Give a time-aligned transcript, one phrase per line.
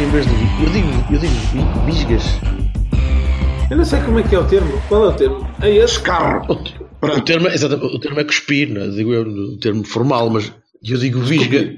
[0.00, 0.32] Em vez de.
[0.64, 2.22] Eu digo, eu digo bi- bisgas.
[3.70, 4.70] Eu não sei como é que é o termo.
[4.88, 5.48] Qual é o termo?
[5.62, 6.00] É esse?
[6.02, 6.44] Carro.
[6.48, 8.88] O, o termo, é, exatamente, o termo é cuspir, não é?
[8.88, 11.74] digo eu, o termo formal, mas eu digo visga.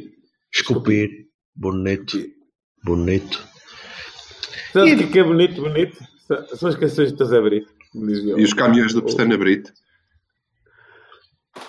[0.55, 1.11] Esculpir.
[1.55, 2.19] Bonito.
[2.85, 3.47] Bonito.
[4.73, 5.99] Sabe o que é que é bonito, bonito?
[6.57, 7.69] São- as canções de José Brito.
[7.95, 9.71] E os caminhões do Pestana Brito.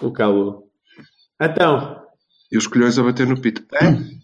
[0.02, 0.64] O calo.
[1.42, 2.02] Então,
[2.52, 3.64] E os colhões a bater no pito.
[3.76, 4.23] É?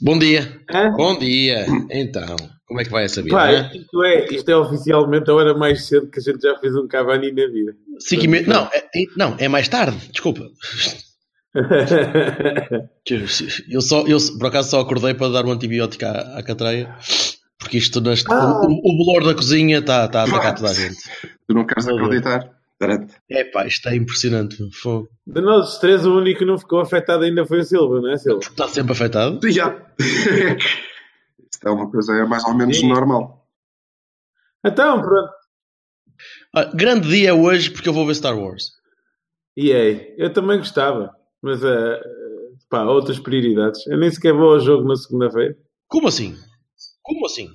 [0.00, 0.60] Bom dia.
[0.72, 0.90] hã?
[0.92, 1.66] Bom dia.
[1.90, 2.36] Então,
[2.66, 3.36] como é que vai essa vida?
[3.36, 3.70] Pá, né?
[3.74, 6.86] isto é, isto é oficialmente a hora mais cedo que a gente já fez um
[6.88, 7.74] Cavani na vida.
[7.98, 8.46] Cinco e meia.
[8.46, 9.96] Não, é, é- não, é mais tarde.
[10.10, 10.46] Desculpa.
[13.68, 16.94] Eu, só, eu por acaso só acordei para dar um antibiótico à, à catreia.
[17.58, 18.60] Porque isto, neste, Ah.
[18.62, 20.96] o, o bolor da cozinha está tá a atacar toda a gente.
[21.48, 22.48] Tu não queres acreditar?
[23.28, 24.56] É pá, isto é impressionante.
[24.72, 25.08] Fogo.
[25.26, 28.16] De nós três, o único que não ficou afetado ainda foi o Silva, não é,
[28.16, 28.40] Silva?
[28.40, 29.38] Está sempre afetado.
[29.52, 29.86] Já.
[30.00, 32.88] Isto é uma coisa mais ou menos Sim.
[32.88, 33.46] normal.
[34.64, 35.30] Então, pronto.
[36.54, 38.72] Ah, grande dia hoje porque eu vou ver Star Wars.
[39.56, 42.00] E aí, eu também gostava, mas eh,
[42.70, 43.86] pá, outras prioridades.
[43.88, 45.54] Eu nem sequer vou ao jogo na segunda-feira.
[45.86, 46.34] Como assim?
[47.02, 47.48] Como assim?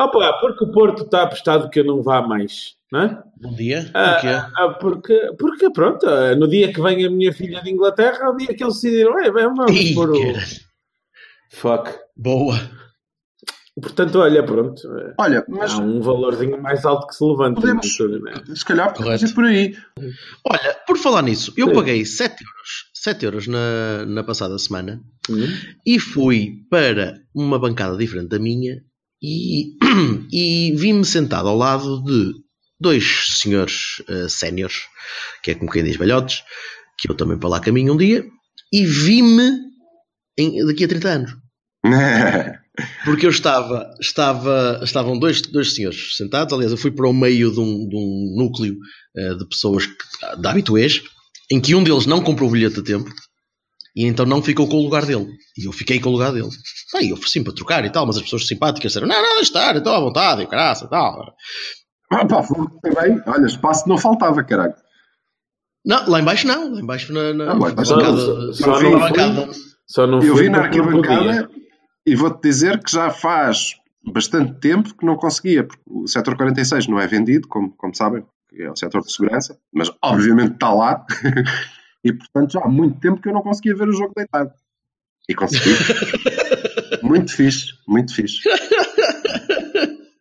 [0.00, 3.22] Opa, porque o Porto está apostado que eu não vá mais, não é?
[3.40, 3.90] Bom dia.
[3.94, 4.28] Ah, Porquê?
[4.28, 8.28] ah, porque, porque, pronto, ah, no dia que vem a minha filha de Inglaterra, é
[8.28, 10.20] o dia que eles decidiram, é, vamos Ih, pôr o...
[10.34, 10.46] cara.
[11.50, 11.90] Fuck.
[12.16, 12.54] Boa.
[13.80, 17.60] Portanto, olha, pronto, eh, Olha, mas há um valorzinho mais alto que se levanta.
[17.60, 18.54] Podemos- é?
[18.56, 19.24] se calhar podemos Correto.
[19.26, 19.76] ir por aí.
[20.44, 21.74] Olha, por falar nisso, eu Sim.
[21.74, 25.00] paguei 7 euros, 7 euros na, na passada semana
[25.30, 25.46] Hum?
[25.86, 28.82] e fui para uma bancada diferente da minha
[29.22, 29.76] e,
[30.32, 32.32] e vi-me sentado ao lado de
[32.80, 34.76] dois senhores eh, séniores,
[35.42, 36.42] que é como quem diz velhotes,
[36.98, 38.24] que eu também para lá caminho um dia,
[38.72, 39.50] e vi-me
[40.66, 41.36] daqui a 30 anos.
[43.04, 47.50] Porque eu estava, estava, estavam dois, dois senhores sentados, aliás, eu fui para o meio
[47.50, 48.76] de um, de um núcleo
[49.16, 51.02] eh, de pessoas que, de habituês,
[51.50, 53.10] em que um deles não comprou o bilhete a tempo
[53.94, 55.28] e então não ficou com o lugar dele.
[55.56, 56.48] E eu fiquei com o lugar dele.
[56.96, 59.42] Aí eu ofereci para trocar e tal, mas as pessoas simpáticas disseram: não, não, deixa
[59.42, 61.34] estar, estou à vontade, o caraça e tal.
[62.10, 62.58] Ah, pá, foi
[62.94, 63.22] bem.
[63.26, 64.74] Olha, espaço não faltava, caralho.
[65.84, 67.84] Não, lá embaixo não, lá embaixo na, na, Ah, na bancada.
[67.86, 69.48] só na não bancada.
[69.86, 71.50] Só não Eu vi na arquibancada
[72.06, 73.74] e vou-te dizer que já faz
[74.12, 78.24] bastante tempo que não conseguia, porque o setor 46 não é vendido, como, como sabem,
[78.48, 81.04] que é o setor de segurança, mas obviamente está lá.
[82.04, 84.50] e portanto já há muito tempo que eu não conseguia ver o jogo deitado.
[85.28, 85.70] E consegui.
[87.02, 88.38] muito fixe, muito fixe.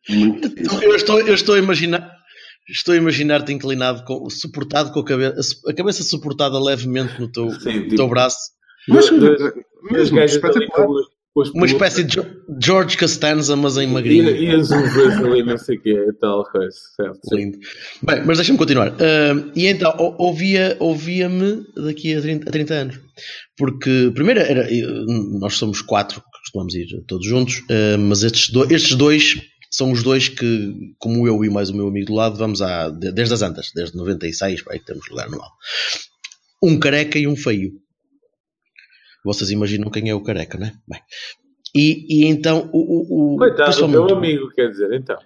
[0.10, 0.84] Muito fixe.
[0.86, 2.16] Eu estou, eu estou a imaginar.
[2.70, 7.50] Estou a imaginar-te inclinado, com, suportado com a cabeça, a cabeça suportada levemente no teu,
[7.52, 8.38] Sim, no tipo- teu braço.
[8.90, 10.88] Mas, mas As gajas ali espetacular.
[11.42, 12.18] As Uma espécie de
[12.64, 14.30] George Costanza, mas em E, magrinho.
[14.36, 17.20] e as uvas ali, não sei o que é, tal coisa, certo?
[17.32, 17.58] Lindo.
[18.02, 18.90] Bem, mas deixa-me continuar.
[19.00, 23.00] Ah, e então, ou- ouvia, ouvia-me daqui a 30, a 30 anos.
[23.58, 24.68] Porque, primeiro, era,
[25.40, 29.92] nós somos quatro que costumamos ir todos juntos, ah, mas estes, do- estes dois são
[29.92, 32.60] os dois que, como eu e mais o meu amigo do lado, vamos
[33.00, 35.50] de- desde as antas, desde 96, para aí que temos lugar anual.
[36.64, 37.74] Um careca e um feio.
[39.28, 40.72] Vocês imaginam quem é o careca, não é?
[40.88, 41.02] Bem.
[41.76, 45.18] E, e então, o, o, o, Coitado do principalmente- teu amigo, quer dizer, então.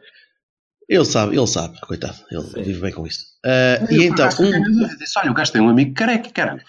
[0.89, 3.25] ele sabe, ele sabe, coitado, ele vive bem com isso.
[3.45, 6.63] Ah, e então, Eu um, disse, olha, o gajo tem um amigo careca, caralho.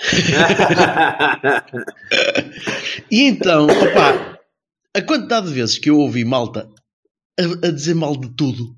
[3.10, 4.38] e então, opá,
[4.94, 6.68] a quantidade de vezes que eu ouvi malta
[7.38, 8.74] a, a dizer mal de tudo,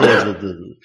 [0.00, 0.76] desde, de,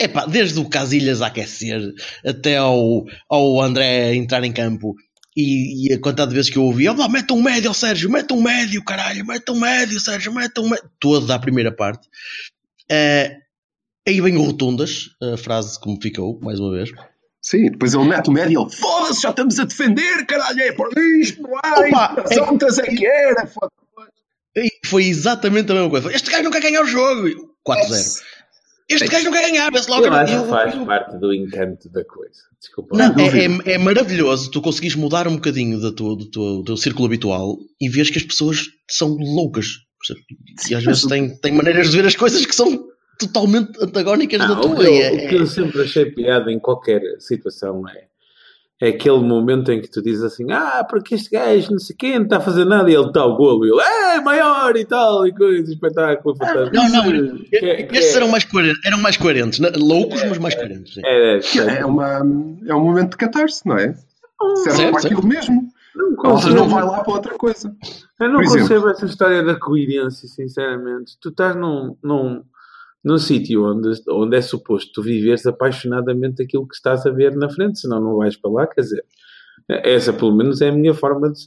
[0.00, 1.80] epá, desde o Casilhas a aquecer
[2.24, 4.94] até ao, ao André entrar em campo.
[5.36, 8.32] E, e a quantidade de vezes que eu ouvi, oh, mete um médio, Sérgio, mete
[8.32, 10.90] um médio, caralho, mete um médio, Sérgio, mete um médio.
[10.98, 12.08] Toda a primeira parte.
[12.90, 13.30] Ah,
[14.06, 16.90] aí vem o Rotundas, a frase como ficou, mais uma vez.
[17.42, 20.72] Sim, depois ele mete o médio e ele, foda-se, já estamos a defender, caralho, é
[20.72, 23.80] por isto, não há, Opa, ondas é que era, foda-se.
[24.84, 26.12] Foi exatamente a mesma coisa.
[26.12, 27.54] Este gajo não quer ganhar o jogo.
[27.66, 28.20] 4-0.
[28.90, 30.04] Este gajo não quer ganhar, vê-se logo.
[30.06, 32.40] Eu acho que faz eu- parte do encanto da coisa.
[32.60, 32.96] Desculpa.
[32.96, 36.64] Não, é, é- é maravilhoso tu conseguires mudar um bocadinho da tua- do, teu, do
[36.64, 39.66] teu círculo habitual e vês que as pessoas são loucas.
[40.68, 42.86] E às vezes têm, têm maneiras de ver as coisas que são
[43.18, 44.76] totalmente antagónicas da Não, o, tua.
[44.76, 48.04] que eu, é- o que eu sempre achei piada em qualquer situação é,
[48.80, 52.16] é aquele momento em que tu dizes assim: Ah, porque este gajo não sei quem
[52.16, 54.84] não está a fazer nada e ele está ao golo e ele é maior e
[54.84, 56.74] tal e coisa, espetáculo, fantástico.
[56.76, 59.70] Não, não, Que- que- estes eram mais coerentes, eram mais coerentes né?
[59.76, 60.96] loucos, mas mais coerentes.
[61.04, 62.18] É, é, É, uma,
[62.66, 63.94] é um momento de catarse, não é?
[64.64, 65.06] Serve Certo, para certo.
[65.18, 65.62] aquilo mesmo.
[65.94, 67.70] não Ou consigo, não vai lá para outra coisa.
[68.20, 68.60] eu não por exemplo.
[68.62, 71.18] concebo essa história da coerência, sinceramente.
[71.20, 72.42] Tu estás num, num,
[73.04, 77.48] num sítio onde, onde é suposto tu viveres apaixonadamente aquilo que estás a ver na
[77.50, 79.04] frente, senão não vais para lá, quer dizer.
[79.68, 81.46] Essa, pelo menos, é a minha forma de.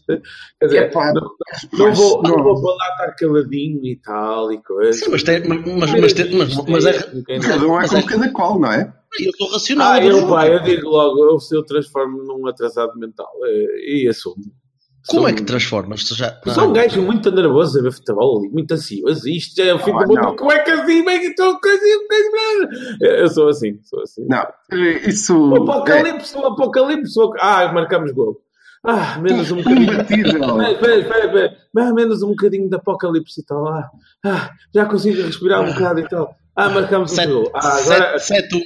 [0.59, 1.29] Quer dizer, Epá, não,
[1.77, 4.93] não vou, não vou para lá estar caladinho e tal e coisa.
[4.93, 5.59] Sim, mas, tem, mas,
[5.99, 6.93] mas, tem- mas, mas é,
[7.41, 8.93] Cada um é Mas com é- cada qual, não é?
[9.19, 9.91] eu sou racional.
[9.91, 14.07] Ah, eu pá, eu digo logo, eu, se eu transformo num atrasado mental eh, e
[14.07, 14.43] assumo.
[15.07, 16.03] Como Sou- é que transformas?
[16.05, 16.39] Tu já...
[16.53, 19.27] Sou um gajo muito nervoso a ver futebol e muito ansioso.
[19.27, 20.35] Isto já é o fim Ah, do mundo.
[20.37, 21.03] Como é que assim?
[23.01, 24.25] Eu sou assim, sou assim.
[24.27, 24.45] Não,
[25.05, 27.19] isso O é apocalipse, o apocalipse.
[27.19, 28.37] o- Ah, marcamos gol.
[28.85, 29.91] Ah, menos um bocadinho.
[30.01, 31.57] Espera, espera, espera.
[31.77, 33.67] Ah, menos um bocadinho de apocalipse e tal.
[33.67, 33.89] Ah,
[34.25, 36.35] ah, já consigo respirar um bocado e tal.
[36.55, 37.51] Ah, marcamos um Sete- gol.
[37.55, 38.61] Ah, agora, sete- 7-1.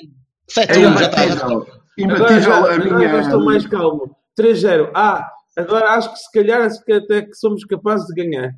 [0.49, 1.25] 7-1, É já está.
[1.25, 1.45] imbatível.
[1.45, 1.67] agora,
[1.97, 3.09] Imbatível já, a agora minha.
[3.09, 4.15] já estou mais calmo.
[4.35, 4.91] 3-0.
[4.95, 8.51] Ah, agora acho que se calhar acho que até que somos capazes de ganhar.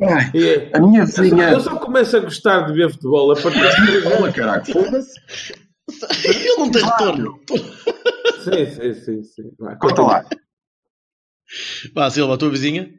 [0.00, 1.50] Ai, E é- A minha eu só- vizinha.
[1.50, 5.12] eu só começo a gostar de ver futebol a partir de 3 Olha, caralho, foda-se.
[6.24, 7.40] Ele não tem retorno.
[8.44, 9.22] Sim, sim, sim.
[9.24, 9.50] sim.
[9.58, 10.24] Vá, Conta lá.
[11.94, 12.90] Vá, Silva, a tua vizinha.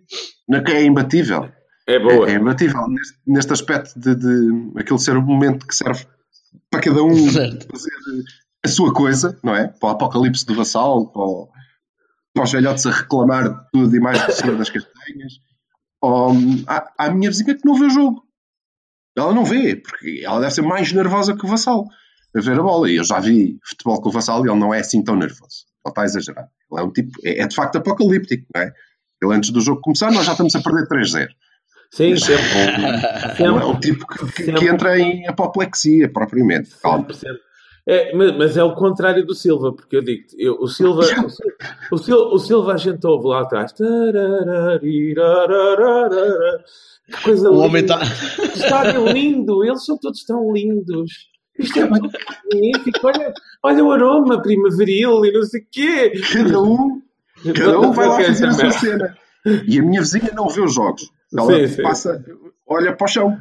[0.68, 1.50] É imbatível.
[1.88, 2.28] É boa.
[2.30, 6.06] É, é imbatível neste, neste aspecto de, de aquele ser um momento que serve
[6.70, 7.68] para cada um Certo.
[7.72, 7.92] fazer
[8.66, 9.68] a sua coisa, não é?
[9.68, 11.50] Para o apocalipse do vassal, para, o-
[12.34, 15.34] para os velhotes a reclamar de tudo e mais do Senhor das Castanhas.
[16.02, 16.32] Ou,
[16.68, 18.24] há, há a minha vizinha que não vê o jogo.
[19.18, 21.86] Ela não vê, porque ela deve ser mais nervosa que o vassal
[22.36, 22.90] a ver a bola.
[22.90, 25.66] E eu já vi futebol com o vassal e ele não é assim tão nervoso.
[25.86, 26.48] Ele está a exagerar.
[26.72, 28.72] Ele é um tipo, é, é de facto apocalíptico, não é?
[29.22, 31.28] Ele antes do jogo começar, nós já estamos a perder 3-0.
[31.92, 32.82] Sim, sempre.
[32.82, 33.66] Não é sempre.
[33.66, 34.68] um tipo que, que- Sempre.
[34.68, 36.70] entra em apoplexia, propriamente.
[36.70, 37.36] 100%.
[37.92, 41.04] É, mas, mas é o contrário do Silva, porque eu digo eu, o Silva, o,
[41.32, 41.50] Sil-
[41.92, 43.74] o, Sil- o Silva a gente ouve lá atrás.
[47.08, 47.96] Que coisa O homem linda.
[48.04, 48.46] está.
[48.52, 51.30] Que estádio lindo, eles são todos tão lindos.
[51.58, 53.00] Isto é muito magnífico.
[53.08, 53.34] Olha,
[53.64, 56.12] olha o aroma primaveril e não sei o quê.
[56.32, 57.02] Cada um,
[57.56, 59.18] cada um vai lá é fazer a sua cena.
[59.68, 61.10] E a minha vizinha não vê os jogos.
[61.36, 61.82] Ela Sim, sim.
[61.84, 62.24] passa,
[62.68, 63.38] olha para o chão,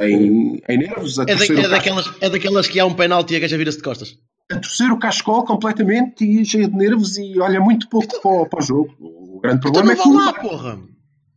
[0.00, 2.94] em, em nervos, a É, da- torcer, é o daquelas, é daquelas que há um
[2.94, 4.16] penalti e a gaja vira-se de costas.
[4.50, 8.46] a torcer o cascol completamente e cheia de nervos e olha muito pouco para, o-
[8.48, 8.94] para o jogo.
[9.00, 10.78] O grande Então problema não é que lá, porra.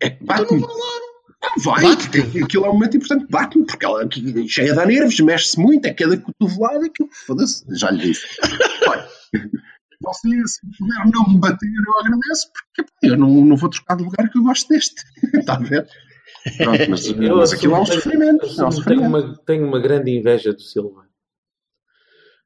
[0.01, 0.61] É, Então bate-me.
[0.61, 1.01] não vá lá.
[1.43, 3.25] Não vai, porque aquilo é um momento importante.
[3.29, 7.89] Bate-me, porque ela aqui, cheia de nervos, mexe-se muito, é cada cotovelada, aquilo, foda-se, já
[7.89, 8.25] lhe disse.
[8.87, 9.07] Olha,
[10.03, 14.03] você, se puder não me bater, eu agradeço, porque eu não, não vou trocar de
[14.03, 15.01] lugar que eu gosto deste.
[15.33, 15.87] Está a ver?
[16.57, 18.45] Pronto, mas, Eu mas aquilo é um assumo- sofrimento.
[18.45, 19.07] É um que tenho, sofrimento.
[19.07, 21.05] uma, tenho uma grande inveja do Silva.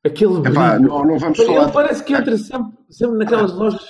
[0.04, 0.90] Aquele Epá, brilho.
[0.90, 1.72] não, não vamos Ele falar.
[1.72, 3.86] parece que entra sempre, sempre naquelas lojas.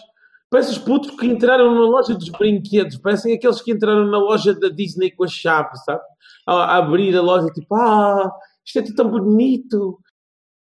[0.49, 2.97] Parece os putos que entraram na loja dos brinquedos.
[2.97, 6.01] Parecem aqueles que entraram na loja da Disney com a chave, sabe?
[6.47, 8.31] A, a abrir a loja, tipo, ah,
[8.65, 9.99] isto é tudo tão bonito.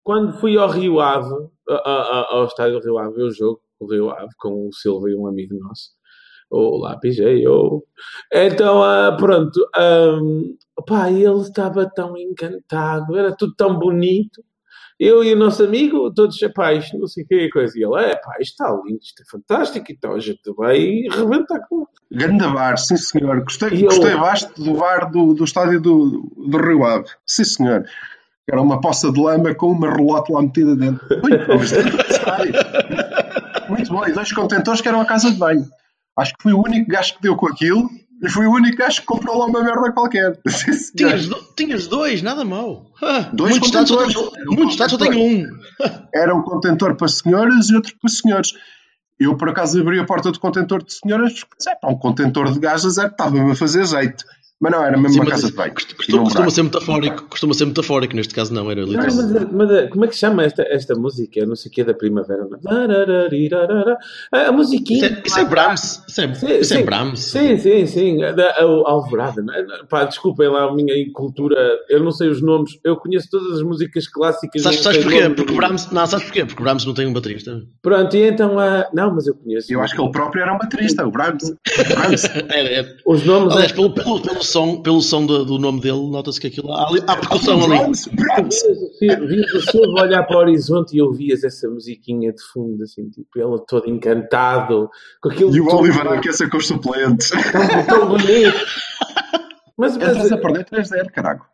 [0.03, 1.29] Quando fui ao Rio Ave,
[1.69, 5.09] a- a- ao estádio do Rio Ave, o jogo, o Rio Ave, com o Silva
[5.09, 5.91] e um amigo nosso,
[6.53, 7.83] o Lápis, eu.
[8.33, 10.55] Então, ah, pronto, ahm,
[10.87, 14.43] pá, ele estava tão encantado, era tudo tão bonito.
[14.99, 17.73] Eu e o nosso amigo, todos chapais, não sei o que coisa.
[17.77, 20.77] E ele, é pá, isto está lindo, isto é fantástico, então a gente vai
[21.11, 23.41] rebentar com Grande bar, sim senhor.
[23.43, 27.07] Gostei, E eu- gostei bastante do bar do, do estádio do, do Rio Ave.
[27.25, 27.83] Sim senhor.
[28.47, 31.03] Era uma poça de lama com uma relote lá metida dentro.
[31.23, 32.53] Muito bom, estádio.
[33.69, 34.05] Muito bom.
[34.07, 35.65] E dois contentores que eram a casa de banho.
[36.17, 37.89] Acho que fui o único gajo que deu com aquilo
[38.21, 40.39] e fui o único gajo que comprou lá uma merda qualquer.
[40.95, 42.85] Tinhas, do- tinhas dois, nada mal.
[43.01, 44.31] Ah, Dois muitos estados só contentores.
[44.33, 45.59] tenho, muitos estados só tenho um.
[46.13, 48.53] Era um contentor para senhoras e outro para senhores.
[49.19, 52.51] Eu, por acaso, abri a porta do contentor de senhoras porque, é, pá, um contentor
[52.51, 54.23] de gajas é, estava-me a fazer jeito.
[54.63, 55.73] Mas não, era mesmo Sim, uma casa de banho.
[55.73, 59.13] costuma, um costuma ser metafórico, costuma ser metafórico, neste caso não, era Não, literal.
[59.13, 61.37] mas, mas como é que se chama esta, esta música?
[61.41, 62.47] Eu não sei o que é da primavera.
[62.49, 62.63] mas-
[64.31, 65.05] A, musiquinha.
[65.05, 66.85] Isso é, isso é Brahms, isso é, Sim, isso é sim.
[66.85, 67.19] Brahms.
[67.19, 68.17] Sim, sim, sim.
[68.19, 69.43] Da, Alvorada.
[69.53, 69.85] é?
[69.89, 71.55] Pá, desculpem lá a minha cultura.
[71.89, 72.79] Eu não sei os nomes.
[72.85, 74.61] Eu conheço todas as músicas clássicas.
[74.61, 75.29] Sabes, sabes porquê?
[75.29, 76.45] Porque Brahms, não, sabes porquê?
[76.45, 77.61] Porque Brahms não tem um baterista.
[77.81, 78.87] Pronto, e então a.
[78.93, 79.71] Não, mas eu conheço.
[79.73, 81.49] Eu acho que ele próprio era um baterista, o Brahms.
[81.49, 82.23] O Brahms.
[82.25, 82.95] Era, era.
[83.05, 83.51] Os nomes.
[83.53, 86.87] Aliás, pelo, pelo, pelo som, pelo som do, do nome dele, nota-se que aquilo há,
[87.07, 87.91] há percussão ali.
[89.01, 93.27] Vias o Silva olhar para o horizonte e ouvias essa musiquinha de fundo, assim, tipo,
[93.35, 94.89] ele todo encantado,
[95.21, 97.29] com aquilo E o Oliver a aquecer com os suplentes.
[97.51, 98.57] tão, tão bonito.
[99.77, 101.45] Mas, mas Estás a perder 3-0, caraca.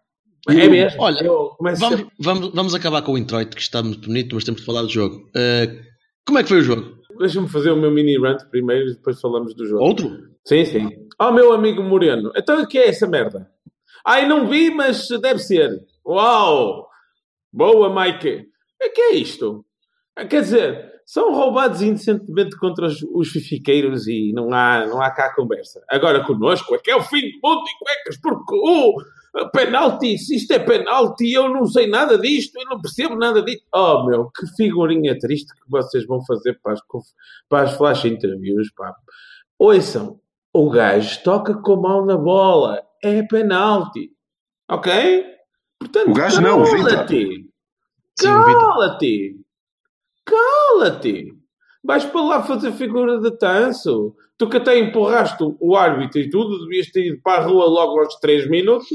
[0.50, 1.02] é mesmo.
[1.02, 1.24] Olha,
[1.60, 4.66] Vamos, sempre- vamos, vamos acabar com o introito, que está muito bonito, mas temos de
[4.66, 5.16] falar do jogo.
[5.30, 5.80] Uh,
[6.26, 6.99] como é que foi o jogo?
[7.20, 9.84] Deixa-me fazer o meu mini rant primeiro e depois falamos do jogo.
[9.84, 10.10] Outro?
[10.46, 10.90] Sim, sim.
[11.20, 13.52] Ó, meu amigo Moreno, então o que é essa merda?
[14.06, 15.70] Ai, não vi, mas deve ser.
[16.06, 16.88] Uau!
[17.52, 18.48] Boa, Mike.
[18.82, 19.66] O que é isto?
[20.16, 25.12] Ah, Quer dizer, são roubados indecentemente contra os, os fifiqueiros e não há, não há
[25.12, 25.84] cá conversa.
[25.90, 28.96] Agora connosco é que é o fim do mundo em cuecas, porque o
[29.54, 33.66] penalti, se isto é penalti, eu não sei nada disto, eu não percebo nada disto.
[33.74, 36.82] Oh, meu, que figurinha triste que vocês vão fazer para as,
[37.48, 38.96] para as flash interviews, pá.
[39.58, 40.20] Ouçam,
[40.54, 42.82] o gajo toca com a mão na bola.
[43.04, 44.12] É penalti.
[44.70, 44.92] Ok?
[45.80, 47.50] Portanto, O gajo não, cala-te.
[48.20, 49.40] Cala-te.
[50.26, 51.39] Cala-te.
[51.90, 54.16] Vais para lá fazer figura de tanso.
[54.38, 58.00] Tu que até empurraste o árbitro e tudo, devias ter ido para a rua logo
[58.00, 58.88] aos 3 minutos.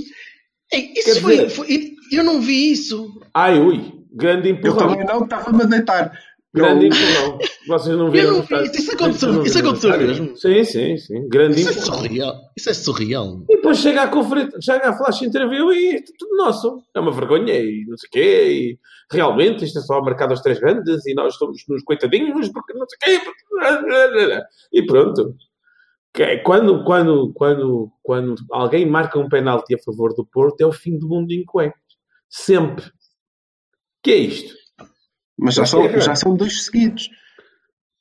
[0.73, 3.21] Isso foi, dizer- foi- Eu não vi isso.
[3.35, 3.93] Ai, ui.
[4.13, 4.91] Grande Eu empurrão.
[4.91, 6.13] também não, estava-me a deitar.
[6.55, 7.39] Grande empurrão.
[7.67, 8.29] Vocês não viram.
[8.29, 8.55] Eu não vi.
[8.79, 10.37] Isso aconteceu- vocês não isso viram, aconteceu mesmo.
[10.37, 11.29] Sim, sim, sim.
[11.29, 12.35] Grande Isso é surreal.
[12.57, 13.43] Isso é surreal.
[13.51, 16.83] E depois chega à conferência, chega à flash interview e isto é tudo nosso.
[16.95, 18.53] É uma vergonha e não sei o quê.
[18.53, 18.79] E
[19.11, 22.87] realmente isto é só marcado aos três grandes e nós somos nos coitadinhos porque não
[22.89, 23.25] sei o quê.
[23.25, 23.45] porque-
[24.73, 25.35] E pronto.
[26.13, 30.67] Que é Quando, quando, quando, quando alguém marca um penalti a favor do Porto é
[30.67, 31.81] o fim do mundo em cuecas.
[32.29, 32.85] Sempre.
[34.03, 34.55] que é isto?
[35.39, 37.09] Mas já são, já são dois seguidos.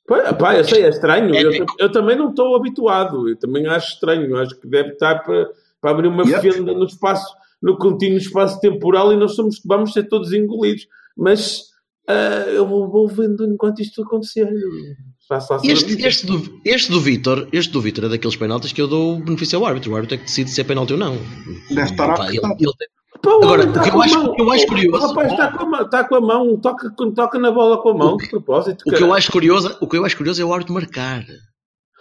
[0.06, 1.34] Pá, pá, eu sei, é estranho.
[1.34, 1.74] Eu, Épico.
[1.78, 3.28] eu também não estou habituado.
[3.28, 4.36] Eu também acho estranho.
[4.36, 5.48] Acho que deve estar para,
[5.80, 6.52] para abrir uma Yep.
[6.52, 7.26] fenda no espaço,
[7.62, 10.86] no contínuo espaço temporal e nós somos, vamos ser todos engolidos.
[11.16, 11.62] Mas
[12.08, 14.48] ah, eu vou, vou vendo enquanto isto acontecer.
[15.26, 18.86] Faço Este, este do, este do Vitor, este do Vitor é daqueles penaltis que eu
[18.86, 19.90] dou o benefício ao árbitro.
[19.92, 21.16] O árbitro é que decide se é penalti ou não.
[21.70, 22.56] Deve estar ele- apertado.
[22.60, 22.72] ele
[23.24, 24.34] Pá, Agora, homem o tá que eu acho- mão.
[24.34, 26.90] que eu acho curioso- O rapaz está com, a mão- está com a mão, toca,
[27.14, 28.82] toca na bola com a mão, de propósito.
[28.86, 31.24] O que, eu acho curioso, o que eu acho curioso é o árbitro marcar.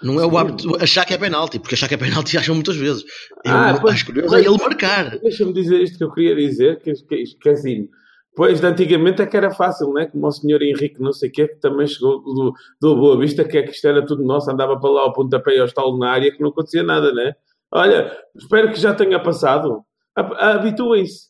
[0.01, 0.37] Não é o Sim.
[0.37, 3.03] árbitro achar que é penalti, porque achar que é penalti acham muitas vezes.
[3.45, 4.45] Eu Ah, pois, acho curioso pois.
[4.45, 5.17] é ele marcar.
[5.19, 7.87] Deixa-me dizer isto que eu queria dizer, que, que, que é assim,
[8.35, 10.07] pois de antigamente é que era fácil, né?
[10.07, 13.45] Como o senhor Henrique não sei o quê, que também chegou do, do Boa Vista,
[13.45, 15.97] que é que isto era tudo nosso, andava para lá ao pontapé e ao estalo
[15.97, 17.33] na área, que não acontecia nada, né?
[17.71, 19.83] Olha, espero que já tenha passado.
[20.15, 21.29] Hab- Habituem-se.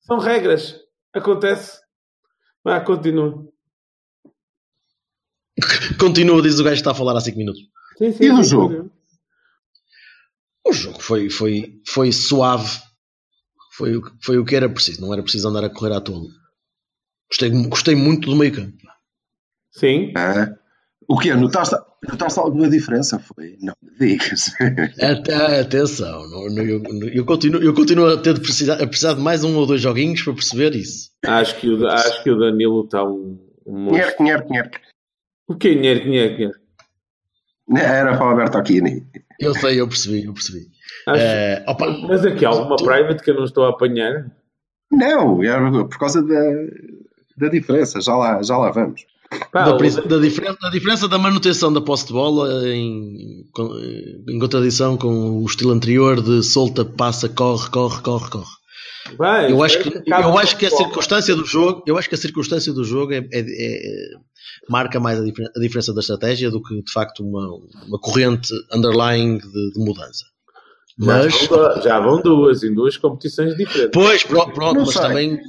[0.00, 0.76] São regras.
[1.14, 1.80] Acontece.
[2.64, 3.46] Vá, continua.
[5.98, 7.60] Continua, diz o gajo que está a falar há 5 minutos.
[7.98, 8.90] Sim, sim, E no sim, jogo?
[10.66, 12.80] O jogo foi, foi, foi suave.
[13.76, 15.00] Foi, o que- foi o que era preciso.
[15.00, 16.22] Não era preciso andar a correr à toa.
[17.28, 18.76] Gostei, gostei muito do meio campo.
[19.70, 20.12] Sim.
[20.16, 20.54] Ah,
[21.08, 21.34] o quê?
[21.34, 21.74] Notaste,
[22.08, 23.18] notaste alguma diferença?
[23.18, 23.56] Foi?
[23.60, 24.52] Não me digas.
[25.00, 26.82] Até, atenção, não- não- eu,
[27.12, 29.80] eu continuo, eu continuo a, ter de precisar, a precisar de mais um ou dois
[29.80, 31.10] joguinhos para perceber isso.
[31.24, 33.92] Acho que o, acho que o Danilo está um, um.
[33.92, 34.78] Nherque, nherque, nherque.
[35.48, 36.52] O que é dinheiro?
[37.76, 39.06] Era para o Alberto Aquini.
[39.38, 40.66] Eu sei, eu percebi, eu percebi.
[41.06, 44.30] Acho- opa, Mas aqui há alguma private que eu não estou a apanhar?
[44.90, 46.40] Não, era por causa da,
[47.36, 48.00] da diferença.
[48.00, 49.06] Já lá, já lá vamos.
[49.50, 53.44] Pá, da, o- da diferença, da diferença da manutenção da posse de bola em,
[54.28, 58.50] em contradição com o estilo anterior de solta, passa, corre, corre, corre, corre.
[59.18, 62.18] Vai, Eu acho que, eu acho que a circunstância do jogo, eu acho que a
[62.18, 64.08] circunstância do jogo é, é- é-
[64.70, 67.48] marca mais a, diferen- a diferença da estratégia do que de facto uma,
[67.88, 70.24] uma corrente underlying de, de mudança.
[70.98, 73.90] Já Mas, vão du- já vão duas, em duas competições diferentes.
[73.92, 75.02] pois, pronto, pronto mas sei.
[75.02, 75.40] também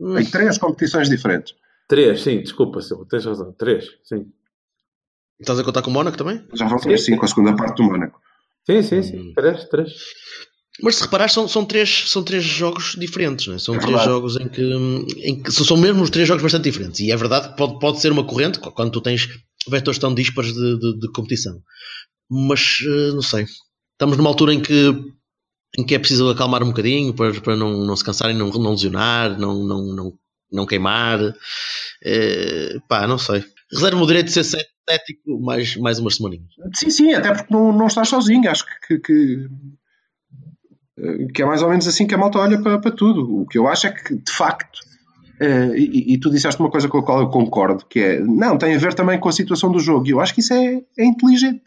[0.00, 1.54] Em três competições diferentes.
[1.88, 3.52] Três, sim, desculpa, Silva, tens razão.
[3.52, 4.26] Três, sim.
[5.40, 6.44] estás a contar com o Mónaco também?
[6.54, 8.20] Já vão ter cinco a segunda parte do Mónaco.
[8.68, 9.18] Sim, sim, sim.
[9.18, 9.32] Hum.
[9.34, 9.92] Três, três.
[10.82, 13.58] Mas se reparares, são, são, três, são três jogos diferentes, não é?
[13.58, 14.10] São É três verdade.
[14.10, 14.62] jogos em que,
[15.22, 17.00] em que são mesmo os três jogos bastante diferentes.
[17.00, 19.28] E é verdade que pode, pode ser uma corrente quando tu tens
[19.68, 21.62] vetores tão dispares de, de, de competição.
[22.28, 23.46] Mas eh, não sei.
[23.92, 24.92] Estamos numa altura em que
[25.78, 28.70] em que é preciso acalmar um bocadinho para, para não, não se cansarem, não, não
[28.72, 30.18] lesionar, não, não, não,
[30.50, 31.18] não queimar.
[32.04, 33.44] Eh, pá, não sei.
[33.72, 36.50] Reserva-me o direito de ser cético mais, mais umas semaninhas.
[36.74, 38.48] Sim, sim, até porque não, não estás sozinho.
[38.50, 39.48] Acho que, que,
[41.34, 43.42] que é mais ou menos assim que a malta olha para, para tudo.
[43.42, 44.78] O que eu acho é que, de facto,
[45.40, 48.56] eh, e, e tu disseste uma coisa com a qual eu concordo, que é, não,
[48.56, 50.06] tem a ver também com a situação do jogo.
[50.06, 51.64] E eu acho que isso é, é inteligente.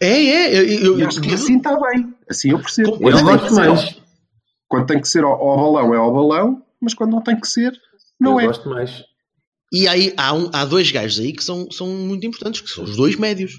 [0.00, 0.56] É, é.
[0.56, 2.12] Eu, eu, acho que assim está bem.
[2.28, 2.92] Assim eu percebo.
[2.92, 4.02] Eu Quando tem gosto que ser mais.
[4.68, 7.48] Quando tem que ser ao, ao balão, é ao balão, mas quando não tem que
[7.48, 7.72] ser,
[8.20, 8.46] não eu é.
[8.46, 9.02] gosto mais.
[9.72, 12.84] E aí há, um- há dois gajos aí que são, são muito importantes, que são
[12.84, 13.52] os dois médios.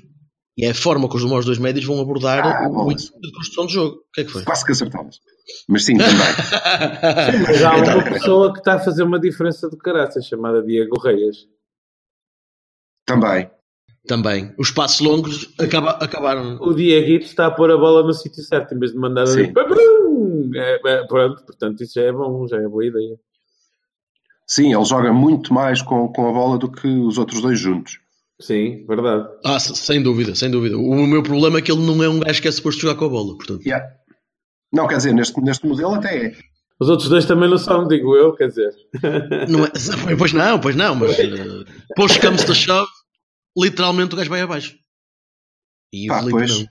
[0.57, 3.65] E é a forma como os dois médios vão abordar Ah, o início de construção
[3.65, 3.95] do jogo.
[3.97, 4.43] O que é que foi?
[4.43, 5.21] Quase que acertamos.
[5.69, 6.17] Mas sim, também.
[7.47, 11.47] Mas há uma pessoa que está a fazer uma diferença de caraças, chamada Diego Reis.
[13.05, 13.49] também.
[14.07, 14.53] Também.
[14.57, 16.57] Os passos longos acaba, acabaram.
[16.61, 19.45] O Dieguito está a pôr a bola no sítio certo, em vez de mandar ali.
[19.45, 19.53] Sim.
[20.55, 23.17] É, é, pronto, portanto, isso já é bom, já é boa ideia.
[24.49, 27.99] Sim, ele joga muito mais com, com a bola do que os outros dois juntos.
[28.41, 29.27] Sim, verdade.
[29.45, 30.75] Ah, sem dúvida, sem dúvida.
[30.75, 33.05] O meu problema é que ele não é um gajo que é suposto jogar com
[33.05, 33.37] a bola.
[33.37, 33.85] Portanto, Yeah.
[34.73, 36.35] Não, quer dizer, neste, neste modelo até é.
[36.79, 38.71] Os outros dois também não são, digo eu, quer dizer.
[39.49, 41.65] não é, pois não, pois não, mas uh,
[41.95, 42.87] pôs campos da chave,
[43.57, 44.77] literalmente o gajo vai abaixo.
[45.91, 46.59] E o Pá, Felipe pois.
[46.59, 46.67] não.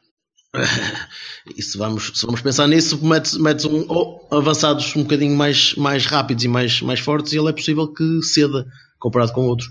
[1.57, 5.75] E se vamos, se vamos pensar nisso, metes, metes um, ou avançados um bocadinho mais,
[5.77, 8.67] mais rápidos e mais, mais fortes, e ele é possível que ceda
[8.99, 9.69] comparado com outros.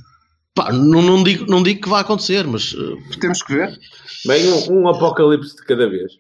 [0.56, 3.78] Pá, não, não, digo, não digo que vai acontecer, mas uh, Temos que ver.
[4.26, 6.14] Bem, um, um apocalipse de cada vez.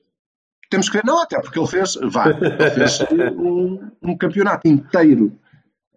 [0.69, 1.05] Temos que ver.
[1.05, 1.97] Não, até porque ele fez.
[2.03, 2.99] Vá, ele fez
[3.35, 5.35] um, um campeonato inteiro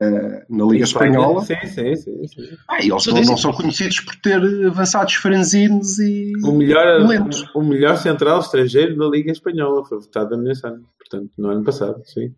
[0.01, 1.43] eh, na Liga Espanhola.
[1.45, 2.27] Sim, sim, sim.
[2.27, 2.57] sim.
[2.69, 6.33] Ah, e eles não, não são conhecidos por ter avançados franzinos e.
[6.45, 7.45] O melhor, lentos.
[7.55, 10.85] o melhor central estrangeiro da Liga Espanhola foi votado nesse ano.
[10.99, 12.35] Portanto, no ano passado, sim.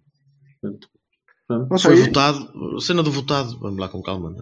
[0.60, 0.88] Portanto.
[1.48, 2.80] Não foi votado.
[2.80, 4.30] Cena do votado, vamos lá com calma.
[4.30, 4.38] né?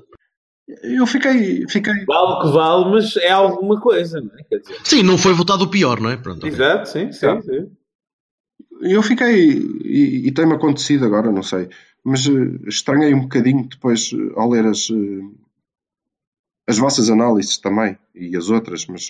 [0.84, 2.04] eu fiquei, fiquei.
[2.06, 4.42] Vale o que vale, mas é alguma coisa, não é?
[4.44, 6.16] Quer dizer, Sim, não foi votado o pior, não é?
[6.16, 7.40] Pronto, exato, sim, sim, Tá.
[7.42, 7.70] sim.
[8.82, 11.68] Eu fiquei, e, e tem-me acontecido agora, não sei,
[12.04, 15.28] mas eh, estranhei um bocadinho depois eh, ao ler as, eh,
[16.68, 19.08] as vossas análises também, e as outras, mas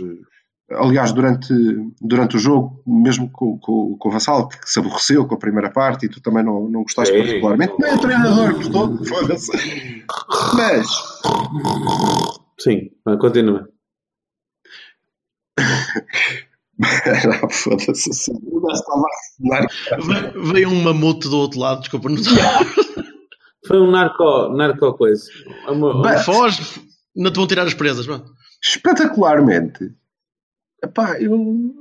[0.71, 1.53] aliás, durante,
[2.01, 5.71] durante o jogo, mesmo com, com, com o Vassal, que se aborreceu com a primeira
[5.71, 7.21] parte e tu também não, não gostaste Sim.
[7.23, 9.51] particularmente, nem o treinador gostou, foda-se.
[10.55, 10.87] Mas,
[12.59, 13.69] Sim, continua.
[16.81, 18.33] não, foda-se, assim,
[20.53, 22.17] Veio um mamute do outro lado, desculpa, não
[23.67, 25.25] Foi um narco, narco coisa.
[25.69, 26.63] Uma- Bem, Foge,
[27.15, 28.25] não te vão tirar as presas, mano.
[28.63, 29.95] espetacularmente.
[30.83, 31.75] Epá, eu.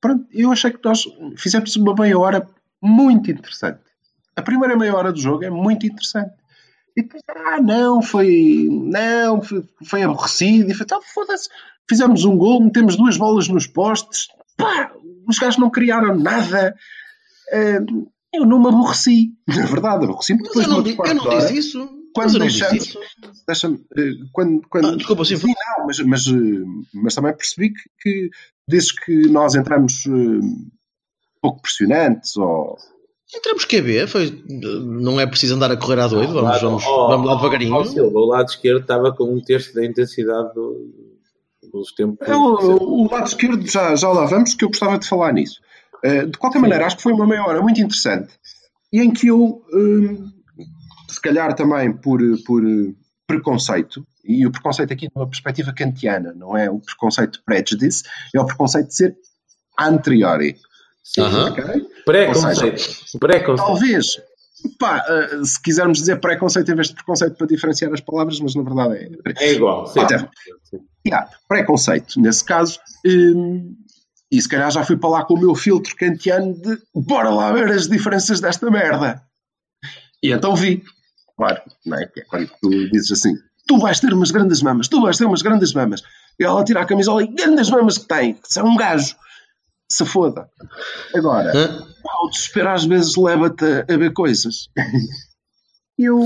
[0.00, 1.04] Pronto, eu achei que nós
[1.36, 2.46] fizemos uma meia hora
[2.82, 3.80] muito interessante.
[4.34, 6.32] A primeira meia hora do jogo é muito interessante.
[6.96, 8.66] E depois, ah, não, foi.
[8.68, 10.70] Não, foi, foi aborrecido.
[10.70, 11.48] E foi, então, foda-se.
[11.92, 14.28] Fizemos um gol, metemos duas bolas nos postes.
[14.56, 14.90] Pá,
[15.28, 16.74] os gajos não criaram nada.
[17.52, 17.80] Eh,
[18.34, 19.32] eu não me aborreci.
[19.46, 21.52] Na verdade, aborreci-me Mas depois eu não, de di- uma eu não quarta hora.
[21.52, 21.88] disse isso.
[22.14, 22.98] Quando deixamos- disse.
[23.46, 23.76] Deixa-me.
[23.96, 25.46] eh, Quando, quando, Ah, desculpa, sim, Sim,
[25.78, 28.30] não, mas, mas, eh, mas também percebi que, que
[28.68, 30.40] desde que nós entramos um
[31.42, 32.76] pouco pressionantes ou.
[33.34, 34.44] Entramos QB, foi,
[34.84, 37.84] não é preciso andar a correr à doido, vamos, vamos, vamos lá devagarinho.
[37.86, 41.11] Silva, o lado esquerdo estava com um terço da intensidade do-
[41.94, 42.26] tempos.
[42.28, 45.60] É, o, o lado esquerdo, já, já lá vamos, que eu gostava de falar nisso.
[46.04, 48.32] Eh, de qualquer maneira, acho que foi uma meia hora muito interessante
[48.92, 50.62] e em que eu, eh,
[51.08, 52.92] se calhar também por, por eh,
[53.26, 58.04] preconceito, e o preconceito aqui de uma perspectiva kantiana, não é o preconceito de prejudice,
[58.34, 59.16] é o preconceito de ser
[59.78, 60.56] a anteriori.
[61.02, 61.22] Sim.
[61.22, 61.64] Ok?
[62.04, 63.18] Pré-conceito.
[63.18, 63.56] Pré-conceito.
[63.56, 64.20] Talvez,
[64.78, 68.54] pá, eh, se quisermos dizer preconceito em vez de preconceito para diferenciar as palavras, mas
[68.54, 69.44] na verdade é.
[69.44, 69.86] É igual.
[69.86, 70.00] Sim.
[70.00, 70.28] Até-
[71.06, 72.78] Yeah, preconceito, nesse caso.
[73.04, 73.76] hum,
[74.30, 77.52] e se calhar já fui para lá com o meu filtro kantiano de bora lá
[77.52, 79.22] ver as diferenças desta merda.
[80.22, 80.82] E então vi.
[81.36, 82.04] Claro, não é?
[82.16, 83.34] É quando tu dizes assim:
[83.66, 86.02] tu vais ter umas grandes mamas, tu vais ter umas grandes mamas.
[86.40, 89.14] E ela tira a camisola e grandes mamas que tem, que são um gajo.
[89.90, 90.48] Se foda.
[91.14, 91.52] Agora,
[92.22, 94.68] o desespero às vezes leva-te a, a ver coisas.
[95.98, 96.18] Eu,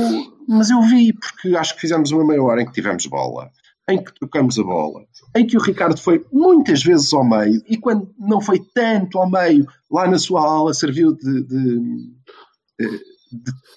[0.48, 3.50] mas eu vi, porque acho que fizemos uma meia hora em que tivemos bola,
[3.88, 5.04] em que trocamos a bola,
[5.36, 9.30] em que o Ricardo foi muitas vezes ao meio, e quando não foi tanto ao
[9.30, 11.78] meio, lá na sua ala serviu de, de,
[12.80, 13.06] de-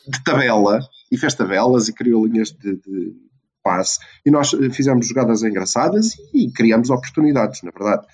[0.07, 0.79] de tabela,
[1.11, 2.75] e fez tabelas e criou linhas de,
[3.63, 8.07] passe, e nós eh, fizemos jogadas engraçadas e criamos oportunidades, na verdade.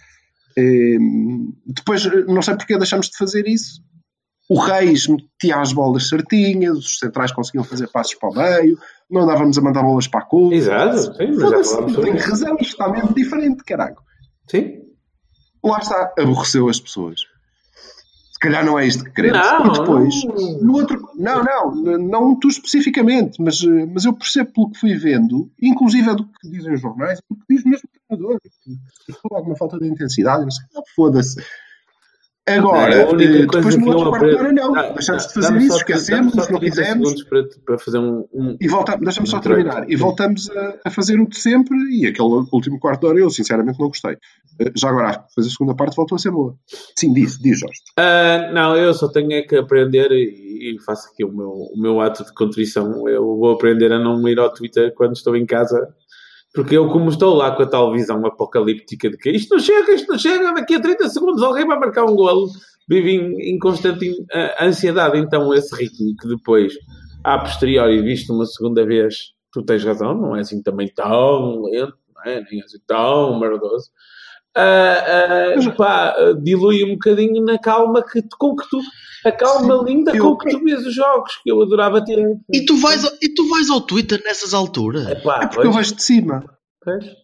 [0.58, 0.98] Eh,
[1.66, 3.82] depois, eh, não sei porque deixamos de fazer isso.
[4.48, 8.78] O Reis metia as bolas certinhas, os centrais conseguiam fazer passos para o meio,
[9.10, 10.56] não andávamos a mandar bolas para a curva.
[10.56, 13.98] Exato, sim, mas já Tem razão, isto está mesmo diferente, caralho.
[14.50, 14.82] Sim.
[15.64, 17.22] Lá está, aborreceu as pessoas.
[18.32, 19.40] Se calhar não é isto que queremos.
[19.40, 20.62] Não, e depois, não.
[20.62, 21.10] no outro.
[21.16, 26.14] Não, não, não tu especificamente, mas, mas eu percebo pelo que fui vendo, inclusive é
[26.14, 29.80] do que dizem os jornais, do que diz mesmo o treinador, que houve alguma falta
[29.80, 31.42] de intensidade, não sei, foda-se.
[32.48, 34.72] Agora, É eh, depois no outro quarto de hora, não.
[34.72, 37.10] Dá- Deixamos de fazer isso, só- esquecemos, só não 30 fizemos.
[37.10, 38.28] segundos para, para fazer um.
[38.32, 39.64] um- E volta, deixa-me só Um treino.
[39.64, 39.90] terminar.
[39.90, 41.76] E voltamos a, a fazer o de sempre.
[41.92, 44.18] E aquele último quarto de hora eu, sinceramente, não gostei.
[44.60, 46.56] Eh, Já agora, acho que depois a segunda parte voltou a ser boa.
[46.96, 47.80] Sim, diz, diz, Jorge.
[47.98, 51.74] Ah, não, eu só tenho é que aprender e, e faço aqui o meu, o
[51.82, 53.10] meu ato de contrição.
[53.10, 55.88] Eu vou aprender a não ir ao Twitter quando estou em casa,
[56.56, 59.94] porque eu, como estou lá com a tal visão apocalíptica de que isto não chega,
[59.94, 62.50] isto não chega, daqui a 30 segundos alguém vai marcar um golo,
[62.88, 65.18] vivo em, em constante ah, ansiedade.
[65.20, 66.74] Então, esse ritmo que depois,
[67.24, 71.98] a posteriori, visto uma segunda vez, tu tens razão, não é assim também tão lento,
[72.16, 72.42] não é?
[72.50, 73.90] nem é assim tão maravilhoso.
[74.56, 78.80] Ah, ah, pá, dilui um bocadinho na calma que, com que tu,
[79.26, 82.18] a calma linda eu- com que tu vês os jogos, que eu adorava ter.
[82.54, 85.08] E tu vais, ao- e tu vais ao Twitter nessas alturas?
[85.10, 86.44] Epá, É porque eu pois, vejo de cima.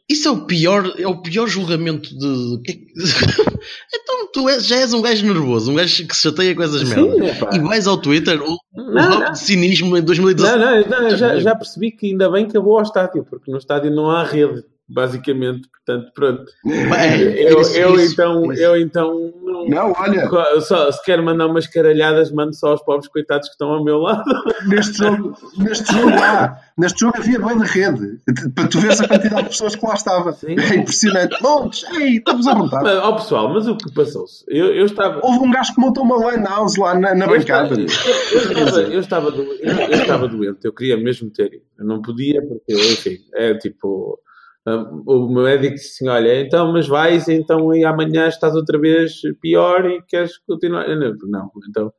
[0.10, 2.62] Isso é o pior, é o pior julgamento de.
[2.66, 2.88] que-
[3.94, 6.82] então tu és- já és um gajo nervoso, um gajo que se chateia com essas
[6.82, 7.38] Sim, merdas.
[7.54, 8.58] E vais ao Twitter, o, o
[8.92, 9.36] Não, hub não.
[9.36, 10.58] cinismo em Não, 2017.
[10.58, 13.52] não, não, eu já, já percebi que ainda bem que eu vou ao estádio, porque
[13.52, 14.64] no estádio não há rede,
[14.94, 15.68] basicamente.
[15.86, 16.44] Portanto, pronto.
[16.64, 18.62] Bem, Eu, isso- eu isso- então, isso.
[18.62, 20.30] eu então não, Não, olha,
[20.62, 23.98] só, se quero mandar umas caralhadas, mando só aos pobres coitados que estão ao meu
[23.98, 24.24] lado.
[24.68, 28.20] neste jogo, neste jogo lá, neste jogo havia bem de rede.
[28.56, 30.32] Para tu veres a quantidade de pessoas que lá estava.
[30.34, 30.56] Sim.
[30.60, 31.42] É impressionante.
[31.42, 32.84] Montes, ei, estamos à vontade.
[32.84, 34.46] Mas, ó pessoal, mas o que passou-se?
[34.48, 35.20] Eu, eu estava.
[35.24, 37.74] Houve um gajo que montou uma lan house lá na, na Eu bancada.
[37.76, 41.62] eu, eu estava, eu, estava do- eu- eu estava doente, eu queria mesmo ter.
[41.78, 44.20] Eu não podia, porque, enfim, é tipo.
[44.68, 48.80] Hum, O meu médico disse assim: Olha, então, mas vais, então e amanhã estás outra
[48.80, 50.88] vez pior e queres continuar?
[50.88, 51.94] Não, não, então,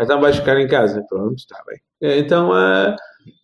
[0.00, 1.04] então vais ficar em casa.
[1.08, 1.78] Pronto, está bem.
[2.18, 2.94] Então, ah,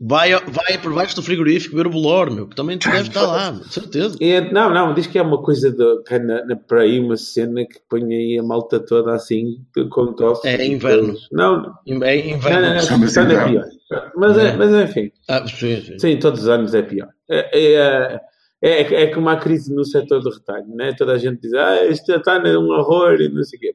[0.01, 3.27] Vai, vai por baixo do frigorífico ver o bolor, meu, que também tu deve estar
[3.27, 4.17] lá, de certeza.
[4.19, 6.99] é- não, não, diz que é uma coisa de, que é na, na, para aí,
[6.99, 9.59] uma cena que põe aí a malta toda assim,
[9.91, 10.49] com tosse.
[10.49, 11.15] É inverno.
[11.31, 11.57] Não,
[11.87, 12.75] É não, não, inverno.
[12.75, 13.69] não, Chama-se este ano é inverno.
[13.91, 14.13] pior.
[14.17, 15.11] Mas, é, mas enfim.
[15.29, 15.99] Ah, sim, sim.
[15.99, 17.09] Sim, todos os anos é pior.
[17.29, 18.21] É, é,
[18.67, 20.95] é, é como a crise no setor do retalho, né?
[20.97, 23.75] Toda a gente diz, ah, isto já está um horror e não sei o quê.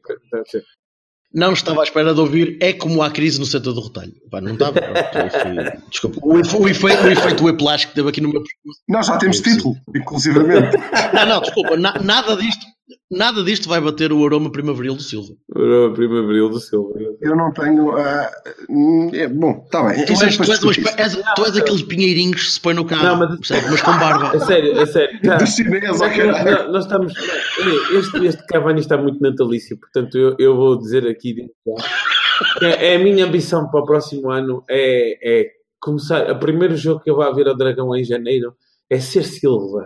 [1.32, 4.14] Não estava à espera de ouvir é como há crise no setor do retalho.
[4.32, 4.80] Pá, não estava.
[5.92, 6.18] Desculpa.
[6.24, 8.42] O, efe- o efeito, o efeito whiplash que teve aqui no meu.
[8.88, 10.76] Nós já temos título, inclusivamente.
[11.14, 11.78] Não, não, desculpa.
[11.78, 12.66] na- nada, disto,
[13.12, 15.34] nada disto vai bater o aroma primaveril do Silva.
[15.50, 16.94] O primeiro abril do Silva.
[17.22, 17.94] Eu não tenho.
[18.70, 20.06] hum, é, bom, está bem.
[20.06, 23.04] Tu é és, tu, és, és- tu és aqueles pinheirinhos que se põe no carro,
[23.04, 23.70] Não, mas- percebes?
[23.72, 24.32] mas com barba.
[24.36, 25.20] É sério, é sério.
[25.24, 27.14] Já- Do chinês, ó nós, nós- estamos.
[27.92, 31.36] Este, este Cavani está muito natalício, portanto, eu, eu vou dizer aqui.
[32.62, 35.46] É, é a minha ambição para o próximo ano é, é
[35.82, 36.30] começar.
[36.32, 38.54] O primeiro jogo que eu vou ver ao Dragão em janeiro
[38.90, 39.86] é ser Silva.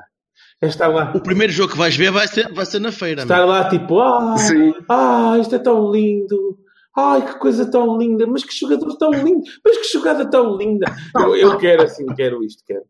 [0.68, 1.12] Estar lá.
[1.16, 3.24] O primeiro jogo que vais ver vai ser, vai ser na feira.
[3.24, 3.48] Estar meu.
[3.48, 4.74] lá tipo, ah, Sim.
[4.90, 6.58] ah, isto é tão lindo.
[6.96, 8.26] Ai, que coisa tão linda.
[8.28, 9.42] Mas que jogador tão lindo.
[9.66, 10.86] Mas que jogada tão linda.
[11.16, 12.84] Eu, eu quero assim, quero isto, quero.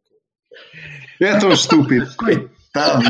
[1.21, 2.07] É tão estúpido.
[2.17, 3.03] Coitado.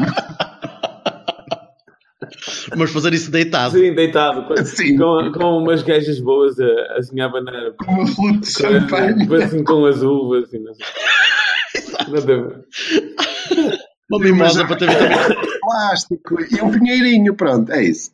[2.76, 3.76] Mas fazer isso deitado.
[3.76, 4.98] Assim, deitado, com, Sim.
[4.98, 7.74] com, com umas gajas boas a, assim a abanar.
[7.78, 9.16] Com uma flute de champanhe.
[9.16, 10.86] Depois assim com as uvas, assim, não sei.
[12.08, 12.66] Nada a ver.
[14.16, 15.36] Uma mimosa para ter vitamina.
[15.62, 18.12] Plástico e um pinheirinho, pronto, é isso.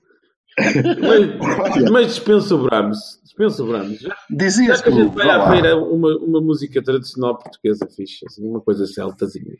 [0.57, 3.19] Mas, mas dispenso o Brahms.
[3.23, 3.99] Dispenso o Brahms.
[4.29, 8.59] Dizias que a gente vai à feira uma, uma música tradicional portuguesa fixe, assim, uma
[8.62, 9.55] coisa celtazinha.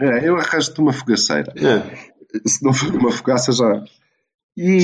[0.00, 1.52] É, eu arrasto-te uma fogaceira.
[1.56, 2.38] É.
[2.46, 3.82] Se não for uma fogaça, já.
[4.56, 4.78] E.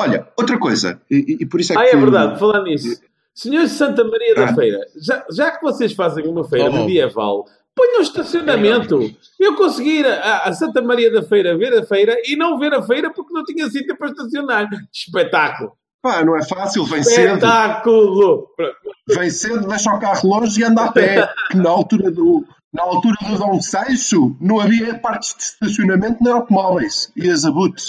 [0.00, 1.94] Olha, outra coisa, e, e- por isso é Ah, que.
[1.96, 2.98] é verdade, falar nisso.
[3.34, 4.54] Senhores de Santa Maria da Ah.
[4.54, 6.72] Feira, já, já que vocês fazem uma feira Oh.
[6.84, 9.10] medieval, ponham um estacionamento.
[9.38, 12.72] Eu consegui ir a, a Santa Maria da Feira ver a feira e não ver
[12.74, 14.68] a feira porque não tinha sítio para estacionar.
[14.92, 15.72] Espetáculo!
[16.02, 17.34] Pá, não é fácil, vem cedo.
[17.34, 18.48] Espetáculo!
[18.56, 18.76] Pronto.
[19.08, 21.28] Vem cedo, deixa o carro longe e anda a pé.
[21.50, 22.44] Que na altura do.
[22.72, 27.12] Na altura do Dom Seixo não havia partes de estacionamento nem automóveis.
[27.14, 27.82] Ias a buto.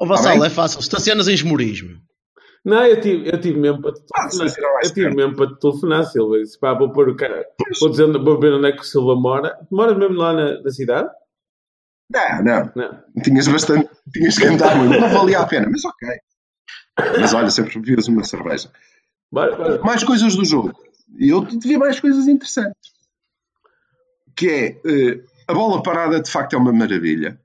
[0.00, 0.46] Ó Tá Vassal, bem?
[0.46, 0.80] é fácil.
[0.80, 1.90] Estacionas em esmorismo.
[2.64, 4.72] Não, eu tive, eu tive mesmo para te Ah, telefonar.
[4.74, 6.38] mais Eu tive mesmo para te telefonar, Silva.
[6.38, 7.44] Disse, pá, vou pôr o cara.
[7.80, 9.58] Vou, dizer, vou ver onde é que o Silva mora.
[9.70, 11.08] Moras mesmo lá na, na cidade?
[12.10, 12.72] Não, não.
[12.76, 13.22] Não.
[13.22, 13.90] Tinhas bastante.
[14.12, 15.00] Tinhas que andar muito.
[15.00, 16.08] Não valia a pena, mas ok.
[17.20, 18.70] Mas olha, sempre bebias uma cerveja.
[19.30, 19.80] Bora, bora.
[19.80, 20.72] Mais coisas do jogo.
[21.18, 22.92] E eu devia mais coisas interessantes.
[24.36, 24.66] Que é.
[24.86, 27.40] eh, a bola parada de facto é uma maravilha.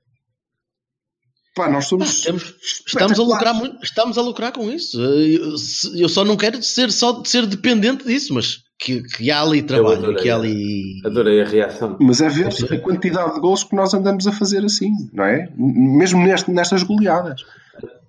[1.58, 2.20] Pá, nós somos.
[2.22, 2.54] temos-
[2.86, 5.00] estamos a lucrar muito, estamos a lucrar com isso.
[5.02, 5.54] Eu,
[5.96, 9.98] eu só não quero ser só ser dependente disso, mas que, que há ali trabalho,
[9.98, 10.22] adorei.
[10.22, 11.00] que há ali.
[11.04, 11.96] Adorei a reação.
[12.00, 15.48] Mas é ver a quantidade de gols que nós andamos a fazer assim, não é?
[15.56, 17.40] Mesmo neste- nestas goleadas.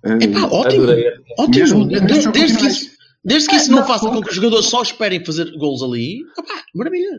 [0.04, 1.56] Eh, Epá, ótimo, Adorei a ótimo.
[1.58, 2.90] Mesmo De- nestes de- desde, que isso,
[3.24, 5.82] desde que É, isso não não, faça com que os jogadores só esperem fazer gols
[5.82, 7.18] ali, epá, maravilha.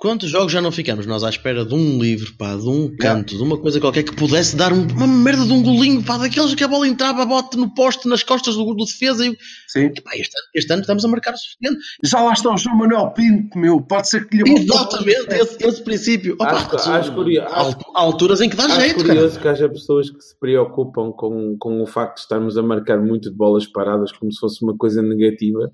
[0.00, 3.36] Quantos jogos já não ficamos nós à espera de um livro, pá, de um canto,
[3.36, 6.54] de uma coisa qualquer que pudesse dar um- uma merda de um golinho, pá, daqueles
[6.54, 9.36] que a bola entrava, bote no poste, nas costas do, do defesa e.
[9.66, 9.86] Sim.
[9.86, 11.78] Epá, este, ano, este ano estamos a marcar o suficiente.
[12.04, 13.80] Já lá está o João Manuel Pinto, meu.
[13.80, 16.34] Pode ser que lhe Exatamente, esse, esse princípio.
[16.34, 19.08] Opa, Acho- acho curioso- al- alturas em que dá Acho jeito, cara.
[19.08, 23.00] curioso que haja pessoas que se preocupam com, com o facto de estarmos a marcar
[23.02, 25.72] muito de bolas paradas como se fosse uma coisa negativa.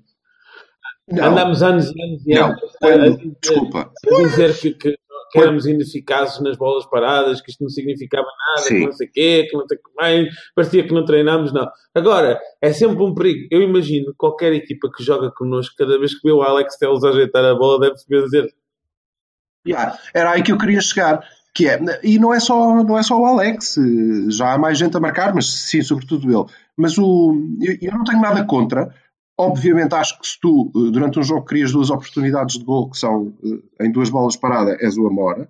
[1.07, 2.47] Não, Andamos anos e anos e não.
[2.47, 3.91] anos a, dizer, desculpa.
[4.07, 4.97] a dizer que, que,
[5.31, 8.79] que éramos ineficazes nas bolas paradas, que isto não significava nada, Sim.
[8.79, 11.53] que não sei o quê, que não sei o que mais, parecia que não treinámos,
[11.53, 11.69] não.
[11.93, 13.47] Agora, é sempre um perigo.
[13.51, 17.45] Eu imagino qualquer equipa que joga connosco, cada vez que vê o Alex Telles ajeitar
[17.45, 18.53] a bola, deve-se dizer
[19.67, 21.27] Yeah, Era aí que eu queria chegar.
[21.53, 23.77] Que é, e não é, só, não é só o Alex,
[24.27, 26.51] já há mais gente a marcar, mas sim, sobretudo ele.
[26.75, 28.93] Mas o, eu, eu não tenho nada contra.
[29.37, 32.97] Obviamente, acho que se tu, eh, durante um jogo, crias duas oportunidades de gol, que
[32.97, 35.49] são eh, em duas bolas paradas, és o Amora.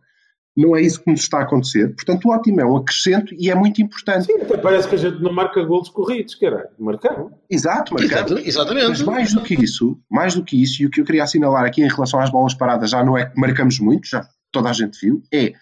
[0.57, 1.93] Não é isso que nos está a acontecer.
[1.93, 4.25] Portanto, o ótimo é um acrescento e é muito importante.
[4.25, 6.69] Sim, até parece que a gente não marca golos corridos, caralho.
[6.79, 7.33] Marcamos.
[7.49, 8.45] Exato, marcamos.
[8.45, 8.87] Exatamente.
[8.87, 11.65] Mas mais do que isso, mais do que isso, e o que eu queria assinalar
[11.65, 14.73] aqui em relação às bolas paradas, já não é que marcamos muito, já toda a
[14.73, 15.53] gente viu, é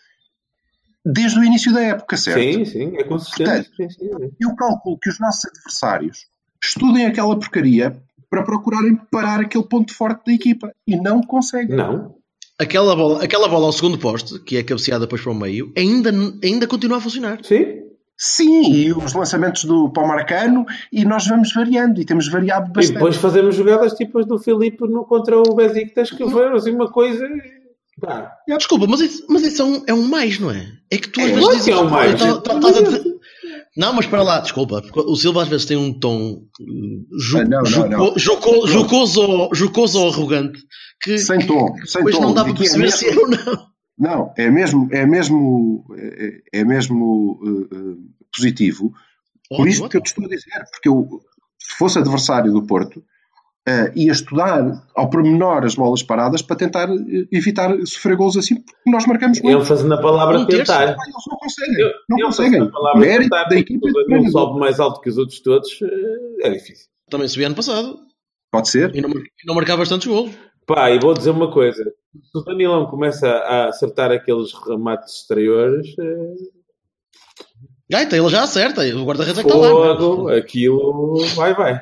[1.03, 2.39] desde o início da época, certo?
[2.39, 3.71] Sim, sim, é consistente.
[3.75, 4.31] Sim.
[4.39, 6.27] Eu calculo que os nossos adversários
[6.63, 7.97] estudem aquela porcaria
[8.33, 11.75] para procurarem parar aquele ponto forte da equipa e não conseguem.
[11.75, 12.15] Não.
[12.59, 16.09] Aquela bola, aquela bola ao segundo poste, que é cabeceada depois para o meio, ainda,
[16.43, 17.37] ainda continua a funcionar.
[17.43, 17.83] Sim.
[18.17, 22.93] Sim, e os lançamentos do Palmarcano e nós vamos variando e temos variado E bastante.
[22.95, 26.91] depois fazemos jogadas tipo as do Filipe no, contra o Besiktas que foi assim uma
[26.91, 27.27] coisa.
[28.01, 28.31] Pá.
[28.47, 30.65] Desculpa, mas isso, mas isso é, um, é um mais, não é?
[30.91, 32.19] É que tu às É, vezes dizes que é um "Ah, mais.
[32.19, 33.12] tá- tá- dizer-"
[33.75, 37.43] Não, mas para lá, desculpa, o Silva às vezes tem um tom uh, ju- Ah,
[37.43, 38.19] não, não, joco- não.
[38.19, 40.59] joco- jocoso, ou- jocoso ou arrogante
[41.01, 42.21] que Sem tom, sem tom.
[42.21, 43.67] não dá para é perceber mesmo- se é ou não.
[43.97, 47.95] Não, é mesmo, é mesmo, é, é mesmo eh, eh,
[48.35, 48.91] positivo.
[49.49, 51.07] Por Ótimo, isso que eu te estou a dizer, porque eu,
[51.59, 53.03] se fosse adversário do Porto,
[53.67, 58.55] eh, ia estudar ao pormenor as bolas paradas para tentar eh, evitar sofrer gols assim,
[58.55, 59.61] porque nós marcamos muito.
[59.61, 60.83] ênfase na palavra Um tentar.
[60.89, 60.97] Eles
[61.29, 62.59] não conseguem, Eu- não ênfase conseguem.
[62.59, 63.79] na palavra Mérito tentar, da equipa.
[63.85, 64.31] o de Danilo treinador.
[64.41, 66.87] sobe mais alto que os outros todos, eh, é difícil.
[67.09, 67.97] Também subi ano passado
[68.51, 68.93] Pode ser.
[68.95, 70.31] e não, e não marcava bastantes golos.
[70.65, 75.87] Pá, e vou dizer uma coisa: se o Danilão começa a acertar aqueles remates exteriores,
[75.99, 76.33] eh,
[77.89, 80.37] Gaita, ele já acerta, o guarda-redes é que está lá.
[80.37, 81.81] aquilo vai, vai.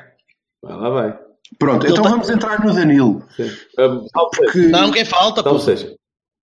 [0.62, 1.18] Vai lá, vai.
[1.58, 3.24] Pronto, Ele então tá- vamos entrar no Danilo.
[3.36, 3.50] Sim.
[3.78, 4.52] Um, salve seja.
[4.52, 4.58] Que...
[4.68, 5.64] Não, quem falta, Salve pô.
[5.64, 5.94] seja.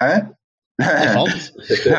[0.02, 0.32] Hã?
[1.14, 1.34] Falta.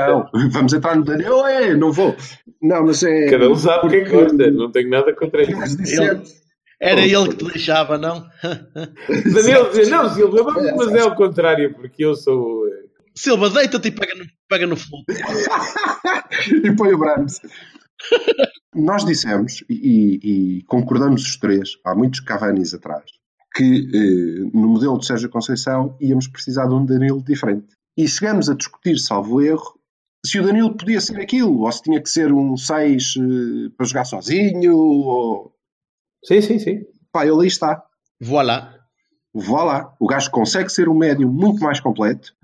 [0.08, 1.46] Não, vamos entrar no Danilo.
[1.46, 2.16] É, não vou.
[2.62, 3.28] Não, mas é.
[3.28, 5.52] Cada um sabe o que é que porque- gosta, não tenho nada contra isso.
[5.52, 6.32] Nós dissemos-
[6.80, 8.26] Era ele que te deixava, não?
[9.34, 12.66] Danilo dizia, não, Silva, vamos, mas é ao contrário, porque eu sou.
[12.68, 12.70] eh,
[13.14, 15.04] Silva, deita-te e pega no, pega no fundo.
[16.64, 17.40] e põe o Brands.
[18.74, 23.10] Nós dissemos, e, e concordamos os três, há muitos Cavanis atrás,
[23.54, 27.66] que eh, no modelo de Sérgio Conceição íamos precisar de um Danilo diferente.
[27.96, 29.80] E chegamos a discutir, salvo erro,
[30.24, 33.14] se o Danilo podia ser aquilo, ou se tinha que ser um 6
[33.76, 35.52] para jogar sozinho, ou...
[36.24, 36.84] Sim, sim, sim.
[37.10, 37.82] Pá, ele aí está.
[38.20, 38.78] Voilà.
[39.34, 39.94] Vá lá.
[39.98, 42.34] O gajo consegue ser um médio muito mais completo,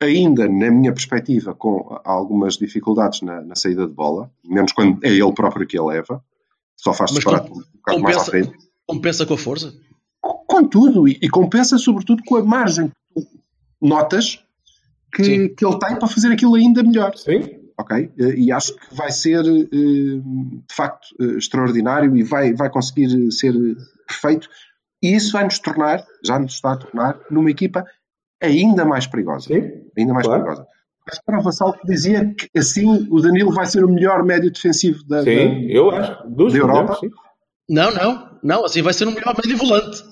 [0.00, 5.10] ainda, na minha perspectiva, com algumas dificuldades na, na saída de bola, menos quando é
[5.10, 6.24] ele próprio que a leva,
[6.76, 8.52] só faz Mas disparate um bocado mais à frente.
[8.86, 9.74] Compensa com a força.
[10.20, 13.28] Com tudo, e, e compensa sobretudo com a margem que tu
[13.80, 14.42] notas
[15.14, 15.54] que, Sim.
[15.54, 17.16] que ele tem para fazer aquilo ainda melhor.
[17.16, 17.60] Sim.
[17.78, 18.12] Ok?
[18.36, 23.54] E acho que vai ser eh, de facto eh, extraordinário e vai, vai conseguir ser
[24.06, 24.48] perfeito.
[25.02, 27.84] E isso vai nos tornar, já nos está a tornar, numa equipa
[28.40, 29.46] ainda mais perigosa.
[29.46, 29.70] Sim.
[29.96, 30.42] Ainda mais Claro.
[30.44, 30.66] perigosa.
[31.08, 34.22] Acho que era o Vassal que dizia que assim o Danilo vai ser o melhor
[34.22, 35.34] médio defensivo da, Sim,
[35.66, 36.28] da- eu acho.
[36.28, 36.98] Dos Da Europa?
[37.00, 37.10] sim.
[37.68, 38.64] Não, não, não.
[38.64, 40.02] Assim vai ser um melhor médio volante.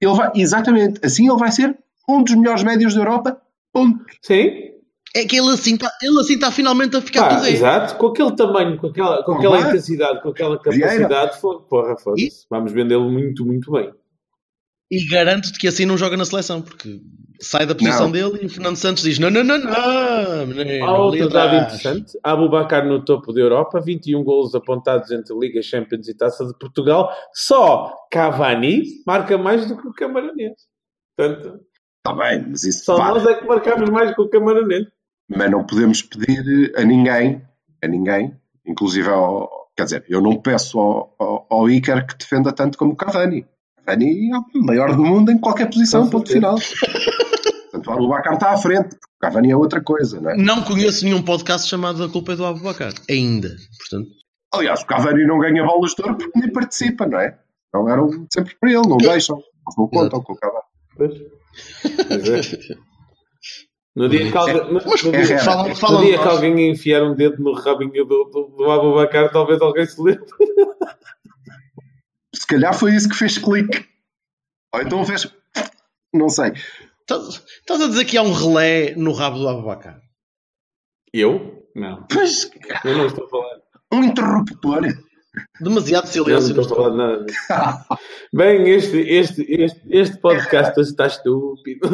[0.00, 1.76] Ele vai, exatamente, assim ele vai ser
[2.08, 3.40] um dos melhores médios da Europa.
[3.72, 4.04] Ponto.
[4.22, 4.70] Sim.
[5.14, 7.52] É que ele assim está ele assim tá finalmente a ficar tudo aí.
[7.52, 12.46] exato, com aquele tamanho, com aquela, com aquela intensidade, com aquela capacidade, porra, foda-se.
[12.50, 13.92] Vamos vendê-lo muito, muito bem.
[14.92, 17.00] E garanto-te que assim não joga na seleção, porque
[17.40, 18.12] sai da posição Não.
[18.12, 21.62] dele e o Fernando Santos diz: não, não, não, não, menino, Há outro dado atrás."
[21.74, 22.18] interessante.
[22.22, 27.10] Abubacar no topo da Europa, 21 golos apontados entre Liga Champions e Taça de Portugal.
[27.32, 30.52] Só Cavani marca mais do que o Camaronês.
[31.16, 31.60] Portanto,
[32.04, 33.14] Está bem, mas isso só vale.
[33.20, 34.86] nós é que marcamos mais que o Camaronês.
[35.26, 37.40] Mas não podemos pedir a ninguém,
[37.82, 39.48] a ninguém, inclusive ao.
[39.74, 43.46] Quer dizer, eu não peço ao, ao, ao Iker que defenda tanto como o Cavani.
[43.84, 46.56] Cavani é o maior do mundo em qualquer posição, ponto final.
[47.70, 50.36] Portanto, o Abubacar está à frente, porque o Cavani é outra coisa, não é?
[50.36, 52.92] Não conheço nenhum podcast chamado A Culpa é do Abubacar.
[53.08, 53.56] Ainda.
[53.78, 54.10] Portanto,
[54.52, 57.38] Aliás, o Cavani não ganha bolas de ouro porque nem participa, não é?
[57.72, 59.42] Não eram sempre para ele, não deixam.
[59.78, 60.64] Não contam com o Cavani.
[60.96, 61.14] Pois.
[62.08, 62.76] Pois é.
[63.94, 67.02] No dia que alguém, no, no mas dia, é, falam, no dia que alguém enfiar
[67.02, 70.24] um dedo no rabinho do, do, do Abubacar, talvez alguém se lembre.
[72.34, 73.86] Se calhar foi isso que fez clique.
[74.74, 75.30] Ou então fez.
[76.14, 76.52] Não sei.
[77.00, 80.00] Estás estás a dizer que há um relé no rabo do Abubacar?
[81.12, 81.66] Eu?
[81.74, 82.06] Não.
[82.10, 82.50] Pois,
[82.84, 83.56] Eu não estou a falar.
[83.92, 84.82] um interruptor.
[85.60, 86.60] Demasiado Eu não silêncio.
[86.60, 87.24] estou a falar nada.
[87.24, 87.38] disso.
[88.34, 91.88] Bem, este, este, este, este podcast hoje está estúpido.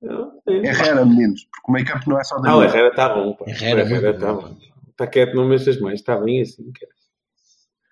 [0.00, 0.52] Não, é.
[0.68, 2.62] Herrera, meninos, porque o make-up não é só da Ah, o.
[2.62, 3.34] Herrera está bom.
[3.34, 3.44] Pá.
[3.48, 4.42] Herrera, o Herrera está bom.
[4.42, 4.56] bom.
[4.90, 6.00] Está quieto, não mexas mais.
[6.00, 6.70] Está bem assim.
[6.72, 6.92] cara.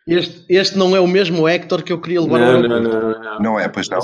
[0.07, 2.83] Este, este não é o mesmo Hector que eu queria levar ao Não, aeroporto.
[2.83, 3.41] não, não, não.
[3.41, 4.01] Não é, pois não.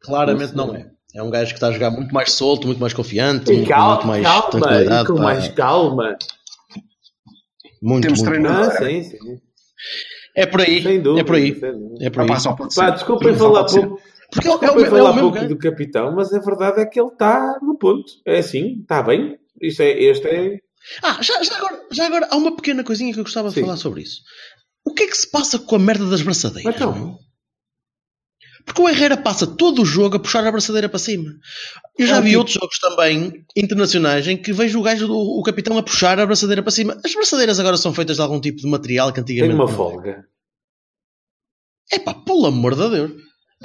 [0.00, 0.90] Claramente Não não é.
[1.14, 3.68] É um gajo que está a jogar muito mais solto, muito mais confiante, E muito,
[3.68, 5.06] calma, muito mais calma, e tranquilidade.
[5.08, 5.22] com pá.
[5.22, 6.18] mais calma.
[7.82, 8.30] Muito, Temos muito.
[8.30, 8.72] treinador.
[8.72, 9.18] Ah, sim, sim.
[10.36, 10.82] É por aí.
[10.82, 11.20] Sem dúvida.
[11.20, 11.50] é por aí.
[12.00, 12.28] É por Ah, aí.
[12.44, 12.80] pá, pode ser.
[12.80, 15.56] Pá, desculpem falar pouco, Porque é, o- é, o- é falar o mesmo pouco do
[15.58, 18.04] capitão, mas a verdade é que ele está no ponto.
[18.26, 19.38] É assim, está bem.
[19.60, 20.58] Isto é, este é.
[21.02, 23.62] Ah, já, já agora, já agora há uma pequena coisinha que eu gostava de Sim.
[23.62, 24.20] falar sobre isso.
[24.88, 26.74] O que é que se passa com a merda das braçadeiras?
[26.74, 27.18] Então.
[28.64, 31.30] Porque o Herrera passa todo o jogo a puxar a braçadeira para cima.
[31.98, 35.16] Eu já É, vi tipo- outros jogos também, internacionais, em que vejo o gajo, do,
[35.16, 37.00] o capitão, a puxar a braçadeira para cima.
[37.04, 39.54] As braçadeiras agora são feitas de algum tipo de material que Tem antigamente.
[39.54, 39.74] uma não.
[39.76, 40.24] folga.
[41.90, 43.12] É pá, pelo amor de Deus.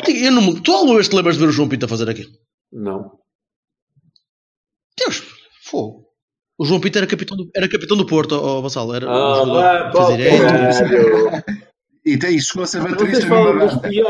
[0.07, 2.31] Eu não, tu alguma vez te lembras de ver o João Pinto a fazer aquilo?
[2.71, 3.19] Não.
[4.97, 5.21] Deus,
[5.63, 6.05] fogo.
[6.59, 8.93] O João Pinto era capitão do, era capitão do Porto, ó Vassal.
[8.93, 11.63] Era um Ah, jogador vai, que fez pá, direito.
[12.05, 13.27] E tem, chegou a ser baterista.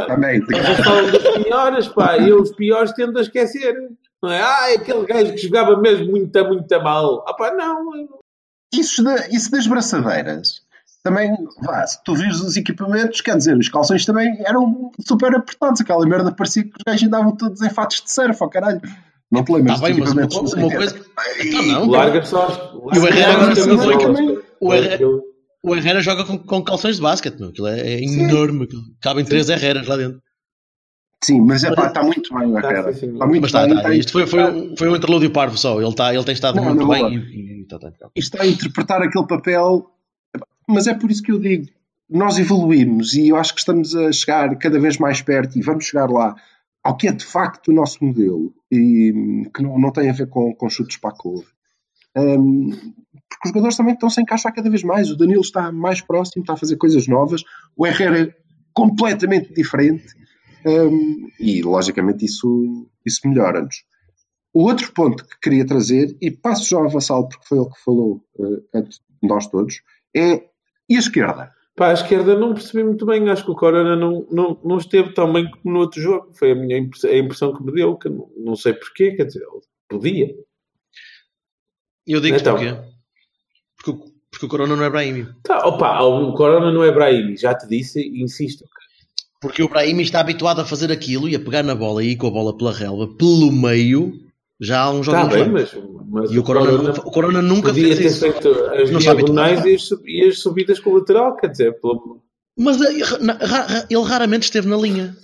[0.08, 0.40] Também.
[0.40, 2.18] de Vocês falam dos piores, pá.
[2.18, 3.76] E eu os piores tendo a esquecer.
[4.22, 4.42] Não é?
[4.42, 7.24] Ah, é aquele gajo que jogava mesmo muito, muito mal.
[7.28, 7.92] Ah, pá, não.
[8.74, 10.64] Isso, da- isso das braçadeiras.
[11.04, 15.80] Também, vá, se tu vires os equipamentos, quer dizer, os calções também eram super apertados.
[15.82, 18.82] Aquela merda parecia que os gajos andavam todos em fatos de surf, ó caralho.
[19.32, 20.76] Não te lembras Tá bem, mas uma, uma 80?
[20.78, 21.06] coisa.
[21.44, 21.90] Então não.
[21.90, 22.74] Larga só.
[22.94, 24.40] E o Herrera também.
[24.60, 25.24] O Herrera- Aquilo-
[25.64, 27.50] O Herrera joga com, com calções de basquete, meu.
[27.50, 28.66] Aquilo é, é enorme.
[28.66, 28.82] aquilo.
[29.02, 30.22] Cabem três Herreras lá dentro.
[31.24, 32.94] Sim, mas é pá, está muito bem o Tá, Herrera.
[32.94, 33.14] sim, sim.
[33.14, 33.70] Está muito Mas está, bem.
[33.70, 33.82] está.
[33.82, 35.80] está Isto foi, foi, um, foi um interlúdio parvo só.
[35.80, 38.10] Ele, está, ele tem estado Não, muito bem e, e, e está, está, está.
[38.16, 39.86] e está a interpretar aquele papel.
[40.68, 41.66] Mas é por isso que eu digo,
[42.10, 45.86] nós evoluímos e eu acho que estamos a chegar cada vez mais perto e vamos
[45.86, 46.36] chegar lá
[46.84, 50.14] ao que é de facto o nosso modelo e hum, que não, não tem a
[50.14, 51.46] ver com, com chutes para a couve.
[52.16, 52.70] Hum,
[53.30, 55.10] porque os jogadores também estão-se a encaixar cada vez mais.
[55.10, 57.44] O Danilo está mais próximo, está a fazer coisas novas.
[57.76, 58.36] O Herrera é
[58.74, 60.14] completamente diferente.
[60.66, 63.84] Hum, e logicamente isso, isso melhora-nos.
[64.54, 67.84] O outro ponto que queria trazer, e passo já ao Vassal porque foi ele que
[67.84, 69.82] falou eh, antes de nós todos,
[70.16, 70.44] é
[70.88, 71.52] e a esquerda?
[71.76, 73.28] Pá, a esquerda não percebi muito bem.
[73.30, 76.32] Acho que o Corona não, não, não esteve tão bem como no outro jogo.
[76.34, 77.96] Foi a minha impressão, a impressão que me deu.
[77.98, 79.12] Que não, não sei porquê.
[79.14, 80.36] Quer dizer, ele podia.
[82.06, 82.56] Eu digo Então.
[82.56, 82.78] porquê.
[83.76, 85.28] Porque, o- porque o Corona não é Brahimi.
[85.44, 87.36] Tá, opa, o Corona não é Brahim.
[87.38, 88.66] Já te disse e insisto.
[89.42, 92.16] Porque o Brahimi está habituado a fazer aquilo e a pegar na bola e ir
[92.18, 94.14] com a bola pela relva, pelo meio,
[94.62, 95.76] já há um jogo Está bem, mas,
[96.08, 98.20] mas E o Corona, nunca, o Corona nunca podia fez ter isso.
[98.20, 101.36] feito as Não sabe diagonais e as, e as subidas com o lateral.
[101.38, 102.22] Quer dizer, pelo,
[102.58, 105.16] Mas eh, ele raramente esteve na linha.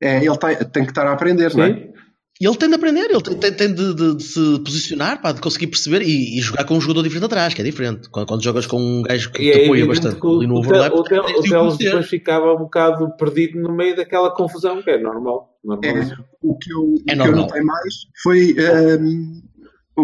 [0.00, 1.92] É, ele tem, tem que estar a aprender, não é?
[2.38, 5.32] E ele tem de aprender, ele tem, tem- tem de, de- de se posicionar, pá,
[5.32, 8.10] de conseguir perceber e, e jogar com um jogador diferente atrás, que é diferente.
[8.10, 10.46] Quando, quando jogas com um gajo que E te é apoia bastante que o, ali
[10.46, 13.58] no o, overlap, o, Tel- tens o de o Teles depois ficava um bocado perdido
[13.60, 15.56] no meio daquela confusão, que é normal.
[15.64, 15.90] normal.
[15.90, 19.40] É, o que eu, o É que eu notei mais foi, ehm,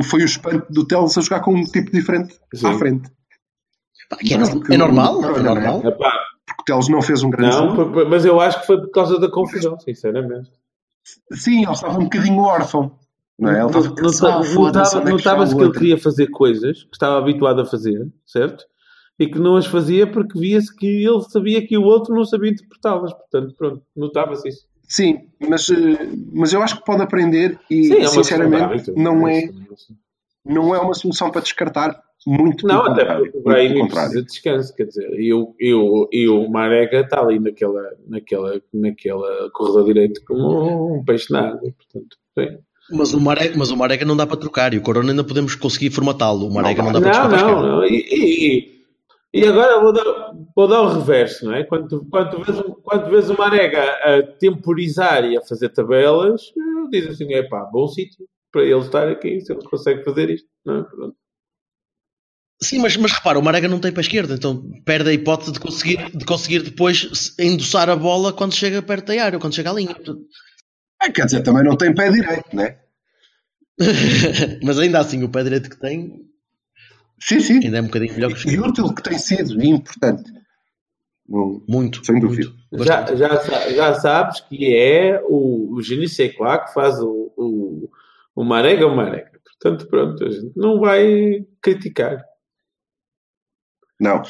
[0.05, 2.67] foi o espanto do Teles a jogar com um tipo diferente Sim.
[2.67, 3.11] à frente.
[4.09, 5.83] Pá, que é, no- é o- normal, o é normal.
[5.83, 8.09] Porque o Teles não fez um grande não, jogo.
[8.09, 10.49] mas eu acho que foi por causa da confusão, sinceramente.
[11.33, 12.99] Sim, ele estava um bocadinho órfão.
[13.39, 13.59] Não é?
[13.61, 17.19] Ele estava Nota- cansado, foda-se, onde é que Notava-se ele queria fazer coisas que estava
[17.19, 18.65] habituado a fazer, certo?
[19.19, 22.51] E que não as fazia porque via-se que ele sabia que o outro não sabia
[22.51, 23.13] interpretá-las.
[23.13, 24.67] Portanto, pronto, notava-se isso.
[24.89, 29.27] Sim, mas, eh, mas eu acho que pode aprender e, Sim, é sinceramente, hábito, não
[29.27, 29.97] é, isso.
[30.45, 34.75] não é uma solução para descartar muito Não, até porque o Brahim precisa de descanso,
[34.75, 39.85] quer dizer, e o, e o, e o Marega está ali naquela, naquela, naquela corredor
[39.87, 42.59] direito como um peixe na água, portanto, sim.
[42.91, 45.55] Mas o, Marega, mas o Marega não dá para trocar e o Corona ainda podemos
[45.55, 46.47] conseguir formatá-lo.
[46.49, 47.77] O Marega não, dá para Não, trocar para a não, esquerda.
[47.77, 47.85] não.
[47.87, 48.83] E, e-
[49.35, 51.65] e agora vou dar, vou dar o reverso, não é?
[51.65, 56.43] Quando, quando, um- quando vês o Marega a temporizar e a fazer tabelas,
[56.91, 60.49] diz assim, é pá, bom sítio para ele estar aqui, se ele consegue fazer isto,
[60.67, 60.83] não é?
[60.83, 61.17] Pronto.
[62.63, 65.53] Sim, mas, mas repara, o Marega não tem para a esquerda, então perde a hipótese
[65.53, 69.55] de conseguir, de conseguir depois endossar a bola quando chega perto da área, ou quando
[69.55, 69.97] chega à linha.
[71.01, 72.77] Ah, quer dizer, também não tem pé direito, né?
[74.63, 76.23] mas ainda assim, o pé direito que tem
[77.19, 77.61] Sim, sim.
[77.65, 80.31] ainda é um bocadinho melhor que o E útil que tem sido, e importante.
[81.29, 82.05] Muito.
[82.05, 82.51] Sem dúvida.
[82.71, 82.85] muito.
[82.85, 87.91] Já, já, já sabes que é o, o Gini Sequá que faz o, o,
[88.35, 89.31] o Marega o Marega.
[89.45, 92.25] Portanto, pronto, a gente não vai criticar.
[94.03, 94.23] Não.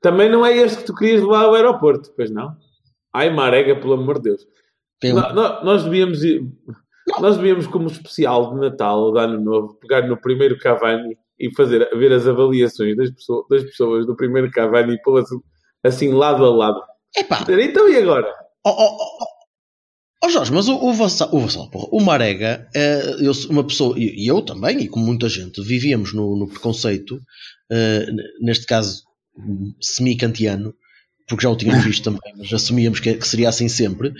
[0.00, 2.56] Também não é este que tu querias levar ao aeroporto, pois não?
[3.14, 4.46] Ai, Marega, pelo amor de Deus.
[5.04, 6.42] Um- No- no- nós devíamos ir,
[7.20, 11.54] nós devíamos, como especial de Natal ou de Ano Novo, pegar no primeiro Cavani e
[11.54, 15.28] fazer, ver as avaliações das pessoas, das pessoas do primeiro Cavani e pô-las
[15.84, 16.82] assim lado a lado.
[17.16, 18.32] Epá, Então e agora?
[18.64, 19.26] Ó oh, oh,
[20.24, 23.98] oh, Jorge, mas o, o Vassal, o, Vassal, porra, o Marega, é, eu, uma pessoa,
[23.98, 27.20] e e eu também, e como muita gente, vivíamos no, no preconceito,
[27.70, 29.02] n- neste caso
[29.80, 30.74] semi-kantiano,
[31.28, 34.12] porque já o tínhamos visto também, mas assumíamos que, que seria assim sempre,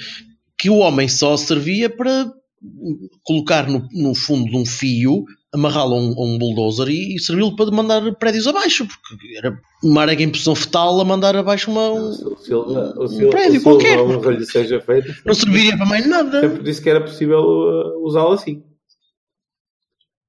[0.58, 2.32] que o homem só servia para
[3.24, 5.24] colocar no, no fundo de um fio,
[5.54, 9.60] amarrá-lo a um, a um bulldozer e, e servi-lo para mandar prédios abaixo, porque era
[9.84, 11.90] Marega em posição fetal a mandar abaixo uma.
[11.90, 14.38] um- O Silva, o Silva, prédio o Silva qualquer.
[14.38, 15.14] lhe seja feita.
[15.26, 16.40] não serviria para mais nada.
[16.40, 18.62] Sempre disse que era possível uh, usá-lo assim.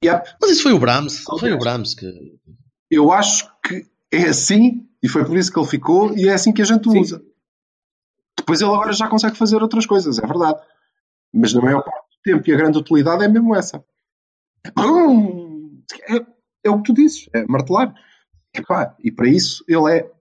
[0.03, 0.35] Yep.
[0.41, 2.05] Mas isso foi o Brahms, foi o Brahms que.
[2.91, 6.51] Eu acho que é assim, e foi por isso que ele ficou, e é assim
[6.51, 6.99] que a gente o Sim.
[6.99, 7.21] usa.
[8.37, 10.59] Depois ele agora já consegue fazer outras coisas, é verdade.
[11.33, 13.83] Mas na maior parte do tempo, e a grande utilidade é mesmo essa.
[16.09, 16.25] É,
[16.65, 17.93] é o que tu dizes, é martelar.
[18.55, 20.11] Epá, e para isso ele é,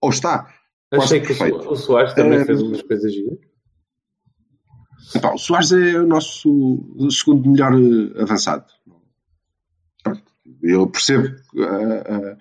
[0.00, 0.52] ou está,
[0.92, 3.38] Achei que o o Soares também Eh, fez umas coisas giras.
[5.14, 6.78] Epá, o Soares é o nosso
[7.10, 8.64] segundo melhor eh, avançado.
[10.62, 12.36] Eu percebo que a, a-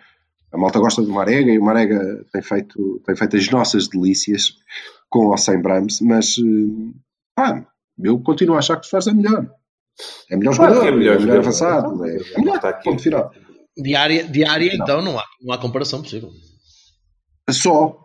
[0.52, 4.58] a malta gosta do Marega e o Marega tem feito, tem feito as nossas delícias
[5.08, 6.92] com ou sem Brahms, mas eh,
[7.36, 7.68] pá,
[8.00, 9.48] eu continuo a achar que o Soares é melhor.
[10.30, 11.40] É melhor Claro jogador, é é melhor melhor, jogador.
[11.40, 12.84] avançado, é, é melhor, está aqui.
[12.84, 13.32] ponto final.
[13.78, 14.84] Diária, diária Não.
[14.84, 16.30] então, não há, não há comparação possível.
[17.50, 17.98] Só,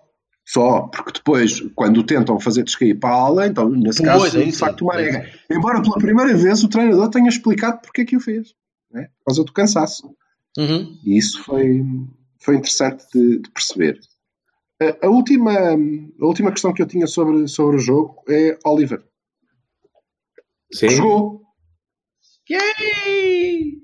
[0.47, 4.41] só, porque depois, quando o tentam fazer descair para a ala, então, nesse Pois, caso,
[4.41, 5.31] é de facto, o é Marega.
[5.51, 8.55] Embora pela primeira vez o treinador tenha explicado porque é que o fez,
[8.91, 9.09] né?
[9.19, 10.15] por causa do cansaço.
[10.57, 10.99] Uhum.
[11.05, 11.83] E isso foi,
[12.41, 13.99] foi interessante de, de perceber.
[14.81, 19.03] A, a última, a última questão que eu tinha sobre, sobre o jogo é Oliver.
[20.73, 20.91] Sim.
[20.91, 21.43] Jogou,
[22.51, 23.75] Yay!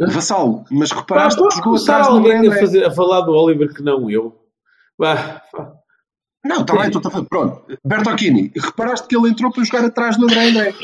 [0.00, 2.90] Vassal, mas Pá, reparaste pode que jogou começar atrás do André alguém a, fazer, a
[2.90, 4.36] falar do Oliver que não eu.
[4.98, 5.40] Vá.
[6.44, 7.26] Não, está bem, estou a fazer.
[7.28, 7.78] Pronto.
[7.84, 10.74] Bertocchini, reparaste que ele entrou para jogar atrás do André André.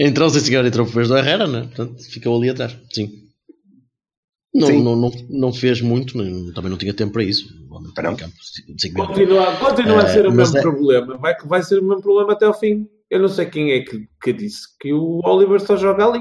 [0.00, 1.60] Entrou, sim senhor, entrou depois do Herrera, né?
[1.62, 2.76] Portanto, ficou ali atrás.
[2.92, 3.22] Sim.
[4.52, 4.82] Não, Sim.
[4.82, 7.46] não, não, não fez muito, nem- também não tinha tempo para isso.
[7.94, 8.16] Campo.
[8.96, 11.18] Continua, continua a Eh, ser o mesmo é- problema.
[11.18, 12.88] Vai, vai ser o mesmo problema até ao fim.
[13.10, 16.20] Eu não sei quem é que, que disse que o Oliver só joga ali.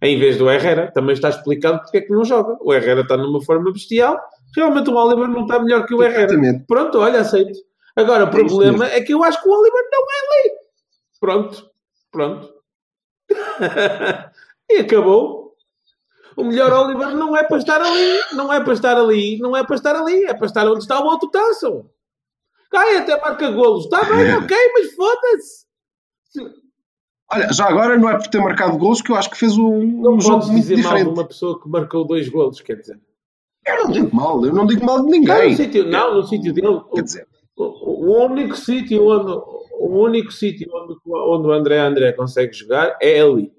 [0.00, 0.90] Em vez do Herrera.
[0.92, 2.56] Também está explicado porque é que não joga.
[2.60, 4.18] O Herrera está numa forma bestial.
[4.56, 6.24] Realmente o Oliver não está melhor que o Herrera.
[6.24, 6.64] Exatamente.
[6.66, 7.58] Pronto, olha, aceito.
[7.94, 10.52] Agora, o É problema é que eu acho que o Oliver não é ali.
[11.20, 11.70] Pronto.
[12.10, 12.54] Pronto.
[14.70, 15.54] e acabou.
[16.36, 18.20] O melhor Oliver não é para estar ali.
[18.32, 19.38] Não é para estar ali.
[19.38, 20.24] Não é para estar ali.
[20.24, 21.90] É para estar onde está o outro taço.
[22.70, 23.84] Cai até marca golos.
[23.84, 25.67] Está bem, ok, mas foda-se.
[27.30, 30.00] Olha, já agora não é por ter marcado gols que eu acho que fez um,
[30.00, 31.18] Não um jogo muito dizer mal de diferente.
[31.18, 32.98] uma pessoa que marcou dois golos, quer dizer.
[33.66, 35.50] Eu não digo mal, eu não digo mal de Não, ninguém.
[35.50, 36.80] no sítio, não, no sítio dele.
[36.94, 37.26] Quer dizer,
[37.56, 39.32] O, único sítio onde
[39.80, 43.52] o único sítio onde, onde o André André consegue jogar é ali.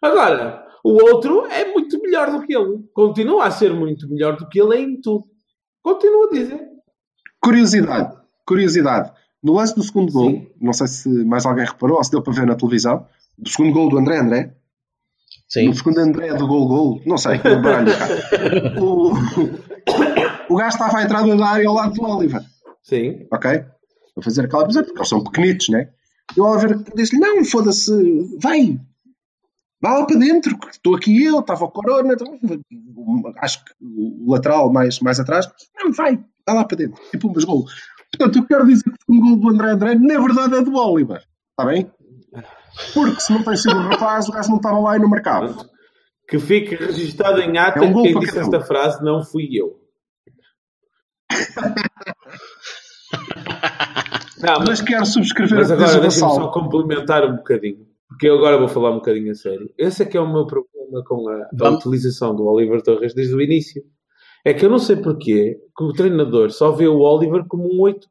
[0.00, 2.82] Agora, o outro é muito melhor do que ele.
[2.94, 5.24] Continua a ser muito melhor do que ele em tudo.
[5.82, 6.60] Continuo a dizer.
[7.42, 9.12] curiosidade, curiosidade.
[9.42, 10.46] No lance do segundo gol, Sim.
[10.60, 13.72] não sei se mais alguém reparou ou se deu para ver na televisão, do segundo
[13.72, 14.54] gol do André André,
[15.52, 15.68] Sim.
[15.68, 18.08] No segundo André do gol gol, não sei, no baralho cá.
[20.48, 22.42] O, o gajo estava à entrada da área ao lado do Oliver,
[22.82, 23.26] Sim.
[23.30, 23.50] ok?
[24.16, 25.90] A fazer aquela coisa, porque eles são pequenitos, né?
[26.34, 27.92] E o Oliver disse-lhe: Não, foda-se,
[28.40, 28.80] vai,
[29.80, 32.38] vai lá para dentro, que estou aqui eu, estava o Corona, então,
[33.38, 37.44] acho que o lateral mais, mais atrás, não, vai, vai lá para dentro, e pumas
[37.44, 37.66] gol.
[38.16, 41.22] Portanto, eu quero dizer que o gol do André André, na verdade, é do Oliver,
[41.50, 41.90] está bem?
[42.94, 45.52] Porque se não tem sido o rapaz, o gajo não estava lá e não marcava.
[45.52, 45.70] Pronto.
[46.28, 48.54] Que fique registado em ata É um que quem disse cada um.
[48.54, 49.80] esta frase não fui eu.
[54.42, 58.58] Não, Mas quero subscrever Mas a agora deixa-me só complementar um bocadinho, porque eu agora
[58.58, 59.72] vou falar um bocadinho a sério.
[59.78, 63.34] Esse é que é o meu problema com a, a utilização do Oliver Torres desde
[63.36, 63.84] o início.
[64.44, 67.80] É que eu não sei porquê que o treinador só vê o Oliver como um
[67.80, 68.08] 8.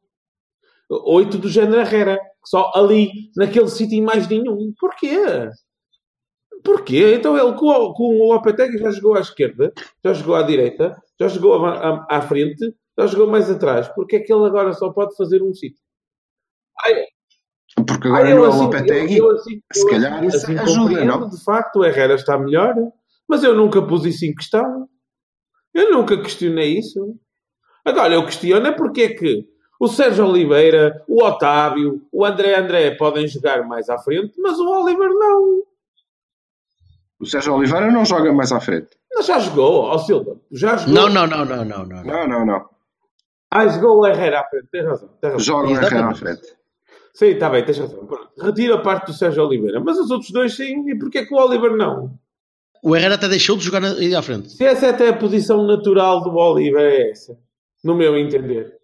[0.89, 2.19] 8 do género Herrera.
[2.45, 4.73] Só ali, naquele sítio e mais nenhum.
[4.79, 5.15] Porquê?
[6.63, 7.15] Porquê?
[7.15, 9.73] Então ele com, o- com o Lopetegui já jogou à esquerda,
[10.03, 13.87] já jogou à direita, já jogou à, à- à frente, já jogou mais atrás.
[13.89, 15.81] Porquê é que ele agora só pode fazer um sítio?
[16.85, 17.05] Ai,
[17.85, 21.05] Porque agora eu no assim- Lopetegui, eu- eu assim- se eu calhar isso ajuda, compreendo,
[21.05, 21.29] não?
[21.29, 22.75] De facto, o Herrera está melhor,
[23.27, 24.87] mas eu nunca pus isso em questão.
[25.73, 27.15] Eu nunca questionei isso.
[27.85, 29.47] Agora, eu questiono é porque é que
[29.79, 34.69] o Sérgio Oliveira, o Otávio, o André André podem jogar mais à frente, mas o
[34.69, 35.63] Oliver não.
[37.19, 38.89] o Sérgio Oliveira não joga mais à frente.
[39.13, 40.37] Mas já jogou, ó Silva.
[40.51, 40.93] Já jogou.
[40.93, 42.03] Não, não, não, não, não, não.
[42.03, 42.69] Não, não, não.
[43.49, 44.67] Ah, jogou o Herrera à frente.
[44.71, 45.09] Tens razão.
[45.19, 45.39] Tens razão.
[45.39, 46.55] Joga o Herrera à frente.
[47.13, 48.07] Sim, está bem, tens razão.
[48.39, 49.79] Retira a parte do Sérgio Oliveira.
[49.79, 50.89] Mas os outros dois sim.
[50.89, 52.17] E porquê que o Oliver não?
[52.83, 54.49] O Herrera até deixou de jogar ali à frente.
[54.49, 57.37] Se essa é até a posição natural do Oliver, é essa.
[57.83, 58.81] No meu entender.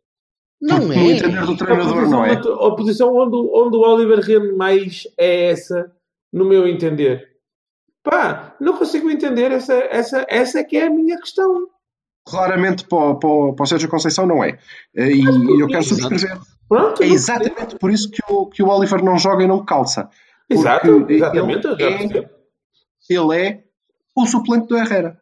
[0.61, 0.97] Não No é.
[0.97, 2.33] entender do treinador, não é?
[2.33, 5.91] a posição onde, onde o Oliver rende mais é essa,
[6.33, 7.27] no meu entender.
[8.03, 9.51] Pá, não consigo entender.
[9.51, 11.67] Essa, essa, essa é que é a minha questão.
[12.25, 14.57] Claramente para o, para, para o Sérgio Conceição não é.
[14.95, 15.23] E,
[15.59, 16.37] eu quero subscrever.
[16.67, 17.01] Pronto.
[17.01, 20.09] É exatamente por isso que o, que o Oliver não joga e não calça.
[20.49, 21.65] Exato, exatamente.
[21.65, 22.29] eu já ele é-.
[23.09, 23.63] Ele é
[24.21, 25.19] o suplente do Herrera.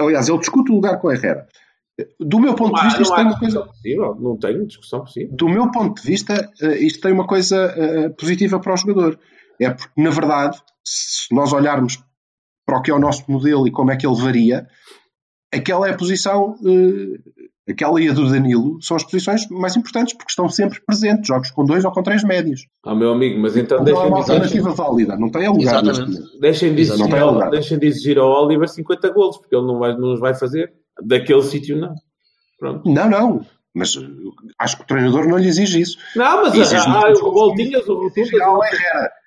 [0.00, 1.46] Aliás, ele discute o lugar com o Herrera.
[2.18, 3.62] Do meu ponto de vista, isto tem uma coisa.
[3.62, 4.14] possível.
[4.18, 5.36] Não tenho discussão possível.
[5.36, 9.18] do meu ponto de vista, eh, isto tem uma coisa eh, positiva para o jogador.
[9.60, 12.02] É porque, na verdade, se nós olharmos
[12.64, 14.66] para o que é o nosso modelo e como é que ele varia,
[15.52, 17.18] aquela é a posição, eh,
[17.68, 21.50] aquela e a do Danilo, são as posições mais importantes porque estão sempre presentes, jogos
[21.50, 22.66] com dois ou com três médios.
[22.84, 25.48] Ah, meu amigo, mas então Não é deixem uma de, exigir, alternativa válida, não tem
[25.48, 25.82] lugar
[26.40, 27.50] deixem, de exigir não ao, lugar.
[27.50, 30.72] deixem de exigir ao Oliver 50 golos, porque ele não, vai, não os vai fazer.
[31.02, 31.94] Daquele sítio, não.
[32.58, 32.88] Pronto.
[32.88, 33.46] Não, não.
[33.74, 34.00] Mas eh,
[34.58, 35.96] acho que o treinador não lhe exige isso.
[36.14, 37.32] Não, mas Exige ah, muitos o.
[37.32, 38.30] Voltinhas, o Rotundas.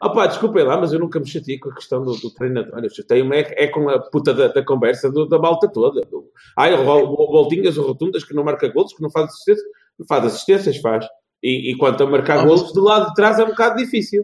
[0.02, 2.80] Ah pá, desculpem lá, mas eu nunca me chateei com a questão do, do treinador.
[2.84, 6.02] Eu chatei-me é, é com a puta da, da conversa do- da malta toda.
[6.02, 6.26] Do,
[6.58, 9.66] ai, o, o Voltinhas, o Rotundas, que não marca golos, que não faz assistências.
[10.08, 11.06] Faz assistências, faz.
[11.43, 14.24] E, e quanto a marcar Ah, golos, do lado de trás é um bocado difícil.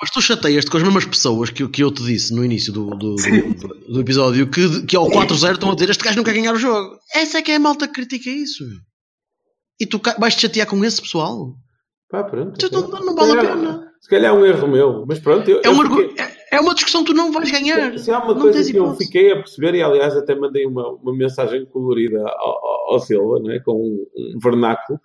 [0.00, 2.72] Mas tu chateias-te com as mesmas pessoas que, eu- que eu te disse no início
[2.72, 6.24] do, do, do- do episódio que, que ao 4-0 estão a dizer este gajo não
[6.24, 6.96] quer ganhar o jogo.
[7.14, 8.64] Essa é que é a malta que critica isso.
[9.82, 11.54] E tu ca- vais-te chatear com esse pessoal?
[12.08, 12.56] Pá, pronto.
[12.58, 13.00] Tu não- ok.
[13.06, 13.88] não vale a pena.
[14.00, 15.48] Se calhar é um erro meu, mas pronto.
[15.50, 17.98] Eu, É uma, eu fiquei- é- é uma discussão que tu não vais ganhar.
[17.98, 20.88] Se há uma Não coisa que eu fiquei a perceber, e aliás até mandei uma,
[20.88, 23.58] uma mensagem colorida ao, ao- ao Silva, não é?
[23.60, 24.06] com um,
[24.36, 25.00] um vernáculo.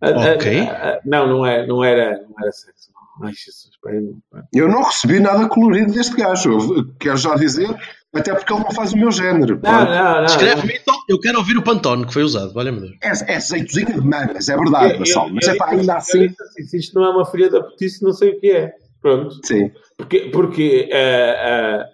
[0.00, 0.60] A- a- Ok.
[0.60, 2.92] a- a- não, não, é, não, era, não era sexo.
[3.22, 4.42] Ai, Jesus, não- pá.
[4.52, 6.92] Eu não recebi nada colorido deste gajo.
[6.98, 7.68] Quero já dizer,
[8.14, 9.60] até porque ele não faz o meu género.
[9.62, 10.24] Não, não, não.
[10.24, 12.92] Escreve-me então, eu quero ouvir o Pantone que foi usado, valha-me Deus.
[13.02, 15.92] É, é azeitozinho de mangas, é verdade, Eu- eu- Mas eu é para disse- ainda
[15.92, 16.24] eu assim.
[16.40, 18.72] assim, Se isto não é uma filha da putice, não sei o que é.
[19.02, 19.34] Pronto.
[19.44, 19.70] Sim.
[19.98, 21.86] Porque, porque eh, eh,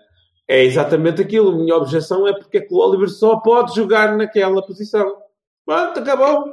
[0.49, 1.51] é exatamente aquilo.
[1.51, 5.13] A minha objeção é porque é que o Oliver só pode jogar naquela posição.
[5.67, 6.45] Pronto, acabou.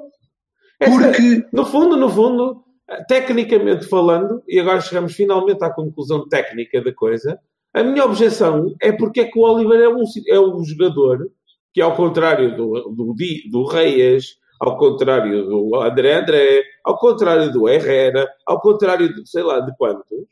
[0.80, 2.64] Essa- Porque No fundo, no fundo,
[3.08, 7.40] tecnicamente falando, e agora chegamos finalmente à conclusão técnica da coisa,
[7.80, 11.30] a minha objeção é porque é que o Oliver é um, é um jogador
[11.74, 13.16] que, ao contrário do, do,
[13.52, 19.44] do Reis, ao contrário do André André, ao contrário do Herrera, ao contrário de sei
[19.44, 20.26] lá de quantos,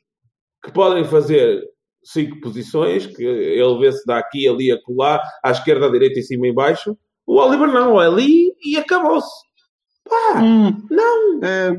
[0.63, 1.63] que podem fazer
[2.03, 6.23] cinco posições, que ele vê se dá aqui, ali, acolá, à esquerda, à direita, em
[6.23, 6.97] cima e em baixo.
[7.25, 9.45] O Oliver não, é ali e acabou-se.
[10.07, 11.39] Pá, hum, não.
[11.43, 11.77] é,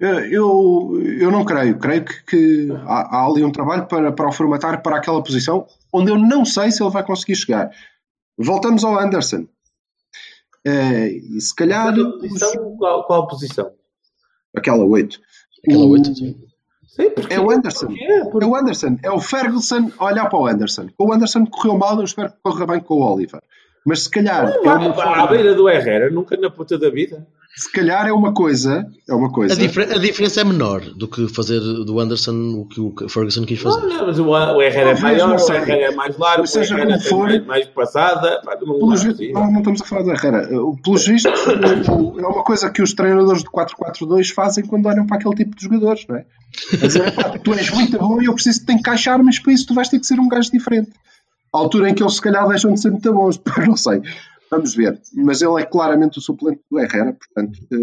[0.00, 1.78] eu, eu não creio.
[1.78, 5.66] Creio que, que há, há ali um trabalho para, para o formatar para aquela posição
[5.92, 7.70] onde eu não sei se ele vai conseguir chegar.
[8.36, 9.46] Voltamos ao Anderson.
[10.64, 13.70] É, e se calhar posição, qual, qual posição?
[14.56, 15.18] aquela 8.
[15.66, 16.36] Aquela O- 8, sim.
[16.86, 17.86] Sim, porque É o Anderson.
[17.86, 18.04] Porquê?
[18.04, 18.96] É o Anderson.
[19.04, 20.88] É o Ferguson a olhar para o Anderson.
[20.98, 23.40] O Anderson correu mal, eu espero que corra bem com o Oliver.
[23.86, 27.24] Mas se calhar, é uma à forma- beira do Herrera, nunca na puta da vida.
[27.56, 29.56] Se calhar é uma coisa, é uma A, coisa.
[29.56, 33.60] difer- a diferença é menor do que fazer do Anderson o que o Ferguson quis
[33.60, 33.80] fazer.
[33.80, 35.52] Não, não, mas o, o Herrera é maior, o.
[35.52, 38.40] Herrera é mais largo, Mas seja como for- mais, mais passada.
[38.44, 40.48] Não, Pelos não, não, estamos a falar do Herrera.
[40.62, 41.32] O- Pelos vistos,
[41.88, 45.56] o- é uma coisa que os treinadores de 4-4-2 fazem quando olham para aquele tipo
[45.56, 46.24] de jogadores, não é?
[46.80, 49.52] A dizer, "Pá, tu és muito bom e eu preciso de te encaixar, mas para
[49.52, 50.90] isso tu vais ter que ser um gajo diferente.
[51.52, 54.00] À altura em que eles se calhar deixam de ser muito bons, não sei.
[54.50, 55.00] Vamos ver.
[55.14, 57.76] Mas ele é claramente o suplente do Herrera, portanto, eh,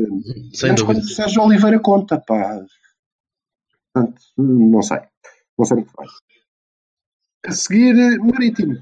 [0.54, 0.86] Sem menos dúvida.
[0.86, 2.66] quando o Sérgio Oliveira conta, pá.
[3.94, 5.00] Portanto, não sei.
[5.58, 6.08] Não sei muito bem.
[7.46, 8.78] A seguir, eh, Marítimo.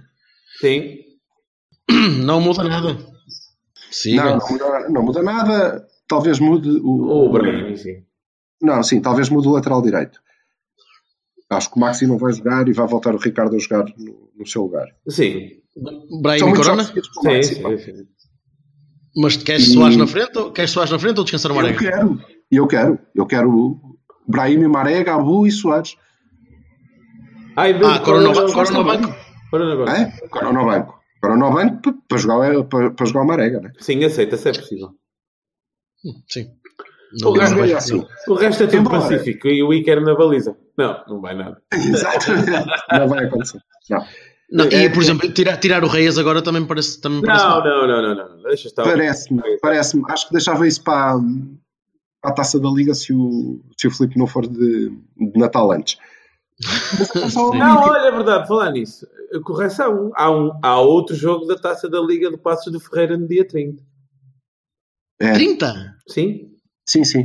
[0.60, 1.00] Sim.
[2.26, 2.98] Não muda nada.
[3.92, 5.88] Sim, Não, não muda, não muda nada.
[6.08, 7.28] Talvez mude o.
[7.28, 8.04] O Brahim, sim.
[8.62, 10.20] Não, sim, talvez mude o lateral direito.
[11.58, 14.32] Acho que o Maxi não vai jogar e vai voltar o Ricardo a jogar no,
[14.38, 14.88] no seu lugar.
[15.08, 15.50] Sim.
[16.22, 16.84] Brahim São e Corona?
[16.84, 16.94] Sim,
[17.24, 18.08] Maxi, sim, sim.
[19.16, 20.38] Mas queres E- Soares na frente?
[20.38, 21.80] ou- Queres Soares na frente ou descansar o Eu Marega?
[21.80, 22.20] quero,
[22.52, 23.00] eu quero.
[23.16, 23.80] Eu quero
[24.28, 25.96] Brahim, Marega, Abu e Soares.
[27.56, 29.16] Ai, Ah, Corona Corona- Corona banco?
[29.52, 29.92] Corona banco.
[29.92, 30.52] É?
[30.54, 31.00] No banco.
[31.38, 33.72] No banco para, para jogar, para, para jogar o Marega, né?
[33.80, 34.90] Sim, aceita, se é possível.
[36.28, 36.48] Sim.
[37.22, 38.06] O Não, não vai- é assim.
[38.28, 39.02] O resto é tudo Embora.
[39.02, 39.48] pacífico.
[39.48, 40.58] E o Iker na baliza.
[40.78, 41.62] Não, não vai nada.
[41.74, 42.52] Exatamente.
[42.92, 43.60] Não vai acontecer.
[43.90, 44.06] Não.
[44.52, 47.00] Não, É- e, por exemplo, tirar, tirar o Reis agora também parece.
[47.02, 48.44] Também parece Não, não, não, não, não.
[48.44, 48.84] Deixa estar.
[48.84, 50.04] Parece-me, parece-me.
[50.10, 51.18] Acho que deixava isso para,
[52.22, 55.72] para a taça da Liga se o, se o Filipe não for de, de Natal
[55.72, 55.98] antes.
[57.16, 59.08] É Não, olha, é verdade, falar nisso.
[59.44, 60.12] Correção.
[60.16, 63.46] Há, um, há outro jogo da taça da Liga do Passos de Ferreira no dia
[63.48, 63.82] 30.
[65.20, 65.96] É, 30?
[66.08, 66.53] Sim?
[66.86, 67.24] Sim, sim.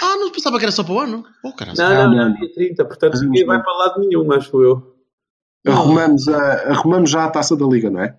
[0.00, 1.24] Ah, não pensava que era só para o ano.
[1.42, 1.76] Oh, caralho.
[1.78, 2.84] Não, Não, não, dia 30.
[2.84, 4.94] Portanto, Fazemos ninguém vai para lado nenhum, acho eu.
[5.66, 8.16] Arrumamos, a, arrumamos já a taça da Liga, não é?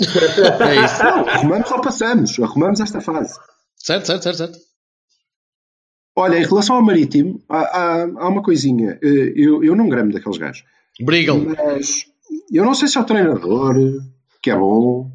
[0.00, 1.02] É isso.
[1.04, 2.38] Não, arrumamos ou passamos.
[2.40, 3.38] Arrumamos esta fase.
[3.76, 4.58] Certo, certo, certo, certo.
[6.16, 8.98] Olha, em relação ao Marítimo, há, há, há uma coisinha.
[9.02, 10.64] Eh, Eu, eu não gramo daqueles gajos.
[11.00, 11.44] Brigam.
[11.56, 12.04] Mas
[12.52, 13.74] eu não sei se é o treinador,
[14.42, 15.10] que é bom.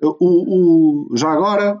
[0.00, 1.80] O, o- já agora,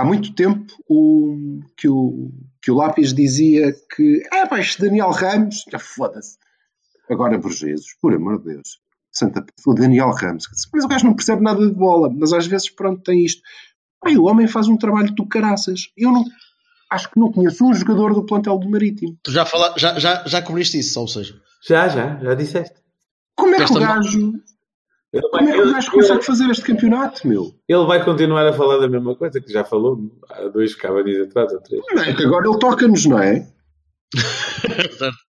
[0.00, 2.30] há muito tempo, o, que, o,
[2.62, 6.38] que o Lápis dizia que é pá, este Daniel Ramos, já foda-se.
[7.10, 8.78] Agora Borgesos, por amor de Deus.
[9.12, 10.44] Santa o Daniel Ramos.
[10.72, 13.42] Mas o gajo não percebe nada de bola, mas às vezes, pronto, tem isto.
[14.00, 15.88] Pai, o homem faz um trabalho do caraças.
[15.96, 16.24] Eu não,
[16.90, 19.18] acho que não conheço um jogador do plantel do Marítimo.
[19.22, 21.34] Tu já, fala, já, já, já cobriste isso, ou seja.
[21.68, 22.76] Já, já, já disseste.
[23.36, 24.42] Como é que o Esta- gajo Ele
[25.12, 27.52] Como é que o gajo consegue fazer este campeonato, meu?
[27.68, 29.98] ele vai continuar a falar da mesma coisa que já falou
[30.28, 31.82] há dois cabanis atrás, ou três.
[31.92, 33.46] Não é que agora ele toca-nos, não é?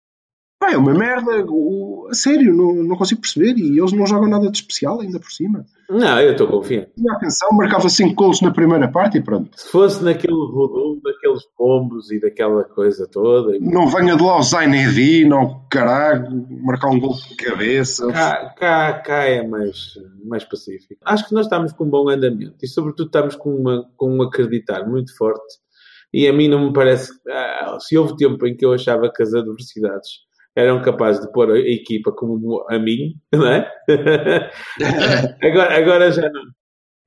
[0.60, 1.46] Pá, é uma merda.
[1.48, 3.58] O- a sério, não, não consigo perceber.
[3.58, 5.66] E eles não jogam nada de especial ainda por cima.
[5.90, 6.92] Não, eu estou confiante.
[6.96, 9.50] Tinha atenção, marcava 5 golos na primeira parte e pronto.
[9.56, 14.38] Se fosse naquele volume, daqueles pombos e daquela coisa toda, e Não venha de lá
[14.40, 18.08] o Zainedi, não caralho, marcar um gol de cabeça.
[18.12, 19.94] cá, cá, cá é mais,
[20.26, 21.00] mais pacífico.
[21.06, 24.22] Acho que nós estamos com um bom andamento e, sobretudo, estamos com, uma, com um
[24.24, 25.56] acreditar muito forte.
[26.14, 27.12] E a mim não me parece.
[27.30, 30.26] ah, se houve tempo em que eu achava que as adversidades
[30.58, 33.72] eram capazes de pôr a equipa como a mim, não é?
[35.44, 36.42] agora, agora já não.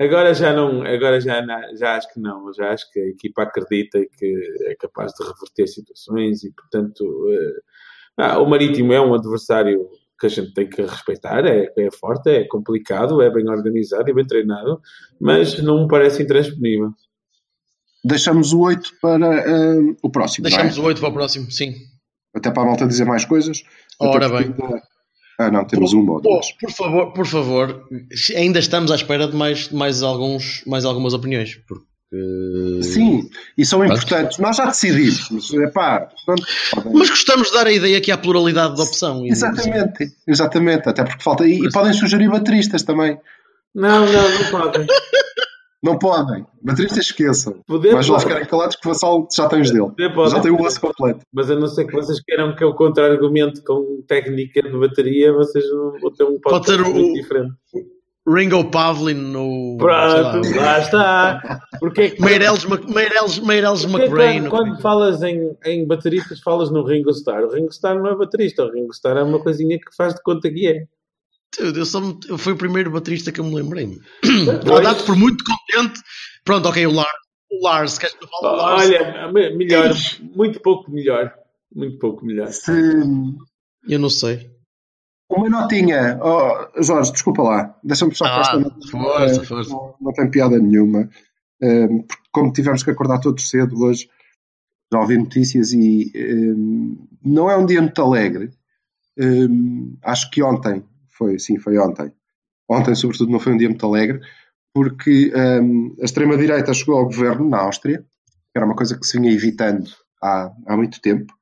[0.01, 1.44] Agora já não, agora já,
[1.76, 4.34] já acho que não, já acho que a equipa acredita e que
[4.66, 7.61] é capaz de reverter situações e, portanto, eh,
[8.16, 9.86] ah, o Marítimo é um adversário
[10.18, 14.14] que a gente tem que respeitar, é, é forte, é complicado, é bem organizado e
[14.14, 14.80] bem treinado,
[15.20, 16.92] mas não me parece intransponível.
[18.03, 20.48] Deixamos o 8 para ah, o próximo.
[20.48, 20.62] não é?
[20.62, 21.74] Deixamos o 8 para o próximo, sim.
[22.35, 23.62] Até para a malta dizer mais coisas.
[23.99, 24.39] Ora bem.
[24.59, 24.83] ainda-
[25.39, 26.53] Ah, não, temos uma ou Pô, duas.
[26.53, 27.85] por favor, por favor,
[28.37, 31.59] ainda estamos à espera de mais, mais, alguns, mais algumas opiniões.
[31.66, 31.85] Porque...
[32.83, 33.93] Sim, e são Pronto.
[33.95, 34.39] importantes.
[34.39, 36.43] Nós já decidimos, mas é pá, pronto,
[36.74, 39.24] podem- Mas gostamos de dar a ideia que há pluralidade de opção.
[39.24, 41.47] E- Exatamente, exatamente, até porque falta.
[41.47, 43.18] E, e podem sugerir bateristas também.
[43.74, 44.87] Não, não, não podem.
[45.83, 46.45] Não podem.
[46.62, 47.55] Bateristas esqueçam.
[47.66, 48.26] Poder Mas não pode.
[48.26, 49.85] ficarem calados que o Vassal já tem os dele.
[49.87, 50.31] Poder pode.
[50.31, 51.20] Já tem o osso completo.
[51.33, 55.64] Mas a não ser que vocês queiram que eu contra-argumente com técnica de bateria, vocês
[55.70, 57.55] vão vão ter um Pode podcast ser o- muito diferente.
[58.28, 59.76] Ringo Pavlin no.
[59.78, 61.61] Pronto, lá, lá está.
[61.81, 64.41] Porque é que, Meireles, Mc- Meireles, Meireles porque é McRae.
[64.41, 67.45] quando, no- quando falas em, em bateristas, falas no Ringo Starr.
[67.45, 70.22] O Ringo Starr não é baterista, o Ringo Starr é uma coisinha que faz de
[70.22, 70.85] conta que é.
[71.59, 73.98] Dude, eu só me- eu fui o primeiro baterista que eu me lembrei.
[74.64, 76.01] Verdade, por muito contente.
[76.44, 77.11] Pronto, ok, o Lars.
[77.51, 78.82] O Lars, queres que eu fale do Lars?
[78.86, 79.94] Olha, me- melhor,
[80.34, 81.34] muito pouco melhor.
[81.74, 82.48] Muito pouco melhor.
[82.48, 82.70] Se
[83.88, 84.51] Eu não sei.
[85.28, 88.86] uma notinha, oh, Jorge, desculpa lá, deixa-me só Ah, esta nota.
[88.88, 89.70] força, força.
[89.70, 91.09] Não, não tem piada nenhuma.
[91.62, 94.09] Eh, porque como tivemos que acordar todos cedo hoje,
[94.92, 96.55] já ouvi notícias e eh,
[97.24, 98.51] não é um dia muito alegre.
[99.18, 99.46] Eh,
[100.03, 100.82] acho que ontem,
[101.20, 102.10] foi sim, foi ontem.
[102.66, 104.20] Ontem, sobretudo, não foi um dia muito alegre,
[104.72, 105.60] porque eh,
[106.00, 109.90] a extrema-direita chegou ao governo na Áustria, que era uma coisa que se vinha evitando
[110.22, 111.34] há, há muito tempo.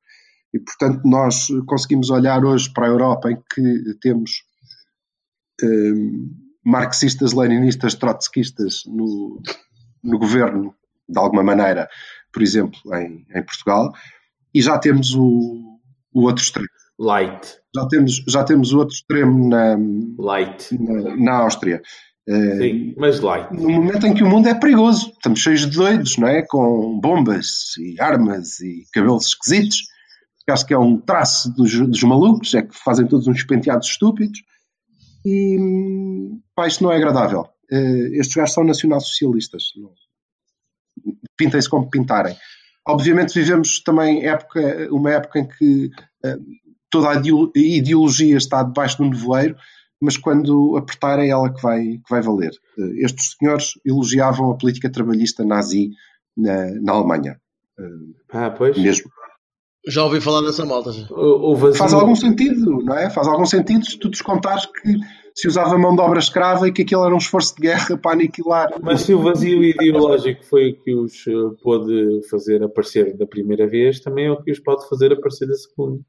[0.53, 4.43] E, portanto, nós conseguimos olhar hoje para a Europa em que temos
[5.61, 5.93] eh,
[6.65, 9.41] marxistas, leninistas, trotskistas no,
[10.03, 10.75] no governo,
[11.07, 11.87] de alguma maneira,
[12.33, 13.93] por exemplo, em, em Portugal,
[14.53, 15.79] e já temos o,
[16.11, 16.67] o outro extremo.
[16.99, 17.57] Light.
[17.75, 19.77] Já temos, já temos o outro extremo na,
[20.17, 20.77] Light.
[20.77, 21.81] na, na Áustria.
[22.27, 23.51] Eh, Sim, mas light.
[23.51, 25.09] no momento em que o mundo é perigoso.
[25.11, 26.43] Estamos cheios de doidos, não é?
[26.43, 29.87] Com bombas e armas e cabelos esquisitos.
[30.45, 33.87] Que acho que é um traço dos, dos malucos, é que fazem todos uns penteados
[33.87, 34.41] estúpidos.
[35.25, 35.57] E
[36.55, 37.47] pá, isto não é agradável.
[37.71, 39.63] Eh, estes gajos são nacional-socialistas.
[41.37, 42.35] Pintem-se como pintarem.
[42.87, 45.91] Obviamente vivemos também época, uma época em que
[46.23, 46.37] eh,
[46.89, 49.55] toda a ideo- ideologia está debaixo do nevoeiro,
[50.01, 52.51] mas quando apertar é ela que vai, que vai valer.
[52.77, 55.89] Eh, Estes senhores elogiavam a política trabalhista nazi
[56.37, 57.39] na, na Alemanha,
[58.31, 58.77] Ah, pois.
[58.77, 59.09] mesmo.
[59.87, 60.91] Já ouvi falar dessa malta.
[60.91, 61.75] vazio.
[61.77, 63.09] Faz algum sentido, não é?
[63.09, 64.97] Faz algum sentido se tu descontares que
[65.33, 68.11] se usava mão de obra escrava e que aquilo era um esforço de guerra para
[68.11, 68.69] aniquilar.
[68.81, 71.31] Mas se o vazio ideológico foi o que os eh,
[71.63, 75.55] pôde fazer aparecer da primeira vez, também é o que os pode fazer aparecer da
[75.55, 76.01] segunda.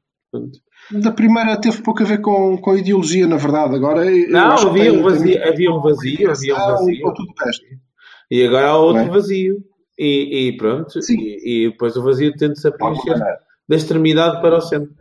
[0.91, 3.75] Da primeira teve pouco a ver com, com ideologia, na verdade.
[3.75, 7.01] Agora, não, havia um, vazio, havia um vazio, havia um vazio.
[7.01, 7.33] com tudo.
[8.29, 9.09] E agora há outro é?
[9.09, 9.63] vazio.
[9.99, 10.99] E, e pronto.
[11.09, 13.19] E, e depois o vazio tende-se a preencher
[13.67, 14.93] da extremidade para o centro.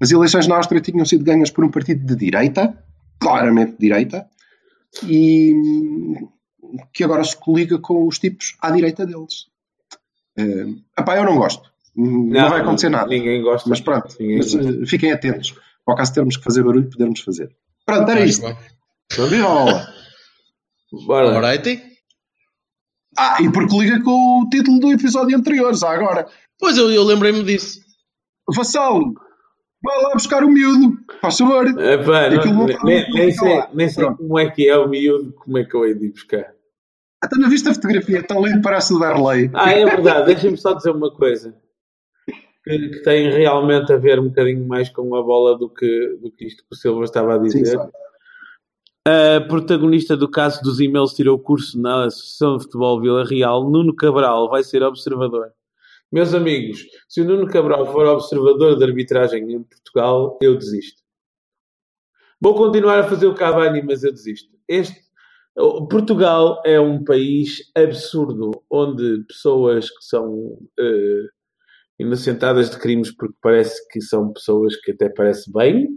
[0.00, 2.76] As eleições na Áustria tinham sido ganhas por um partido de direita,
[3.20, 4.26] claramente de direita,
[5.06, 5.54] e
[6.92, 9.46] que agora se coliga com os tipos à direita deles.
[10.38, 11.72] Uh, epá, eu não gosto.
[11.96, 13.08] Hum, Não, vai acontecer nada.
[13.08, 13.68] Ninguém gosta.
[13.68, 14.70] Mas pronto, mas, gosta.
[14.70, 15.54] uh, fiquem atentos.
[15.86, 17.50] Ao caso de termos que fazer barulho, podermos fazer.
[17.86, 18.42] Pronto, era isto.
[18.42, 19.86] Não a bola.
[21.06, 21.36] Bora.
[21.36, 21.82] Alrighty.
[23.18, 26.26] Ah, e porque liga com o título do episódio anterior, já agora.
[26.58, 27.80] Pois eu, eu lembrei-me disso.
[28.54, 29.14] Vassalo,
[29.82, 30.96] vai lá buscar o miúdo.
[31.20, 31.66] Faz favor.
[31.66, 34.18] Epá, não- não- nem, não nem sei, nem sei Pronto.
[34.18, 36.52] como é que é o miúdo, como é que eu hei de ir buscar.
[37.22, 39.50] Até na vista a fotografia, tão lindo, parece o Darley.
[39.54, 41.54] Ah, é verdade, deixem-me só dizer uma coisa.
[42.64, 46.30] Que, que tem realmente a ver um bocadinho mais com a bola do que, do
[46.30, 47.76] que isto que o Silva estava a Sim, dizer.
[47.76, 47.92] sabe.
[49.06, 53.94] A protagonista do caso dos e-mails tirou curso na Associação de Futebol Vila Real, Nuno
[53.94, 55.52] Cabral, vai ser observador.
[56.10, 61.02] Meus amigos, se o Nuno Cabral for observador de arbitragem em Portugal, eu desisto.
[62.40, 64.50] Vou continuar a fazer o Cavani, mas eu desisto.
[64.66, 64.98] Este,
[65.90, 71.26] Portugal é um país absurdo, onde pessoas que são eh,
[71.98, 75.88] inocentadas de crimes porque parece que são pessoas que até parece bem.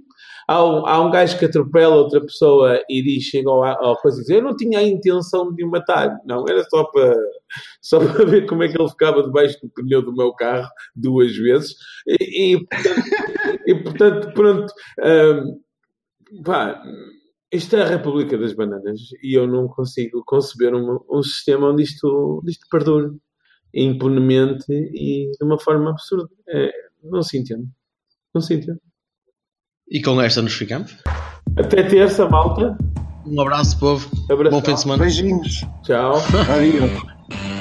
[0.47, 4.21] Há um, há um gajo que atropela outra pessoa e diz, chega ao, coisa e
[4.21, 6.17] diz, eu não tinha a intenção de o matar.
[6.25, 7.15] Não, era só para,
[7.81, 11.35] só para ver como é que ele ficava debaixo do pneu do meu carro duas
[11.35, 11.75] vezes.
[12.07, 13.01] E, e, portanto,
[13.67, 14.73] e, portanto, pronto.
[15.03, 15.61] hum,
[16.43, 16.81] pá,
[17.51, 21.83] isto é a República das Bananas e eu não consigo conceber um, um sistema onde
[21.83, 23.17] isto, onde isto perdure
[23.73, 26.29] impunemente e de uma forma absurda.
[26.47, 26.71] É,
[27.03, 27.67] não se entende.
[28.33, 28.79] Não se entende.
[29.89, 30.97] E com esta nos ficamos.
[31.57, 32.77] Até terça, malta.
[33.25, 34.09] Um abraço, povo.
[34.29, 34.51] Abraço.
[34.51, 35.03] Bom fim de semana.
[35.03, 35.65] Beijinhos.
[35.83, 36.15] Tchau.
[36.49, 37.17] Adeus.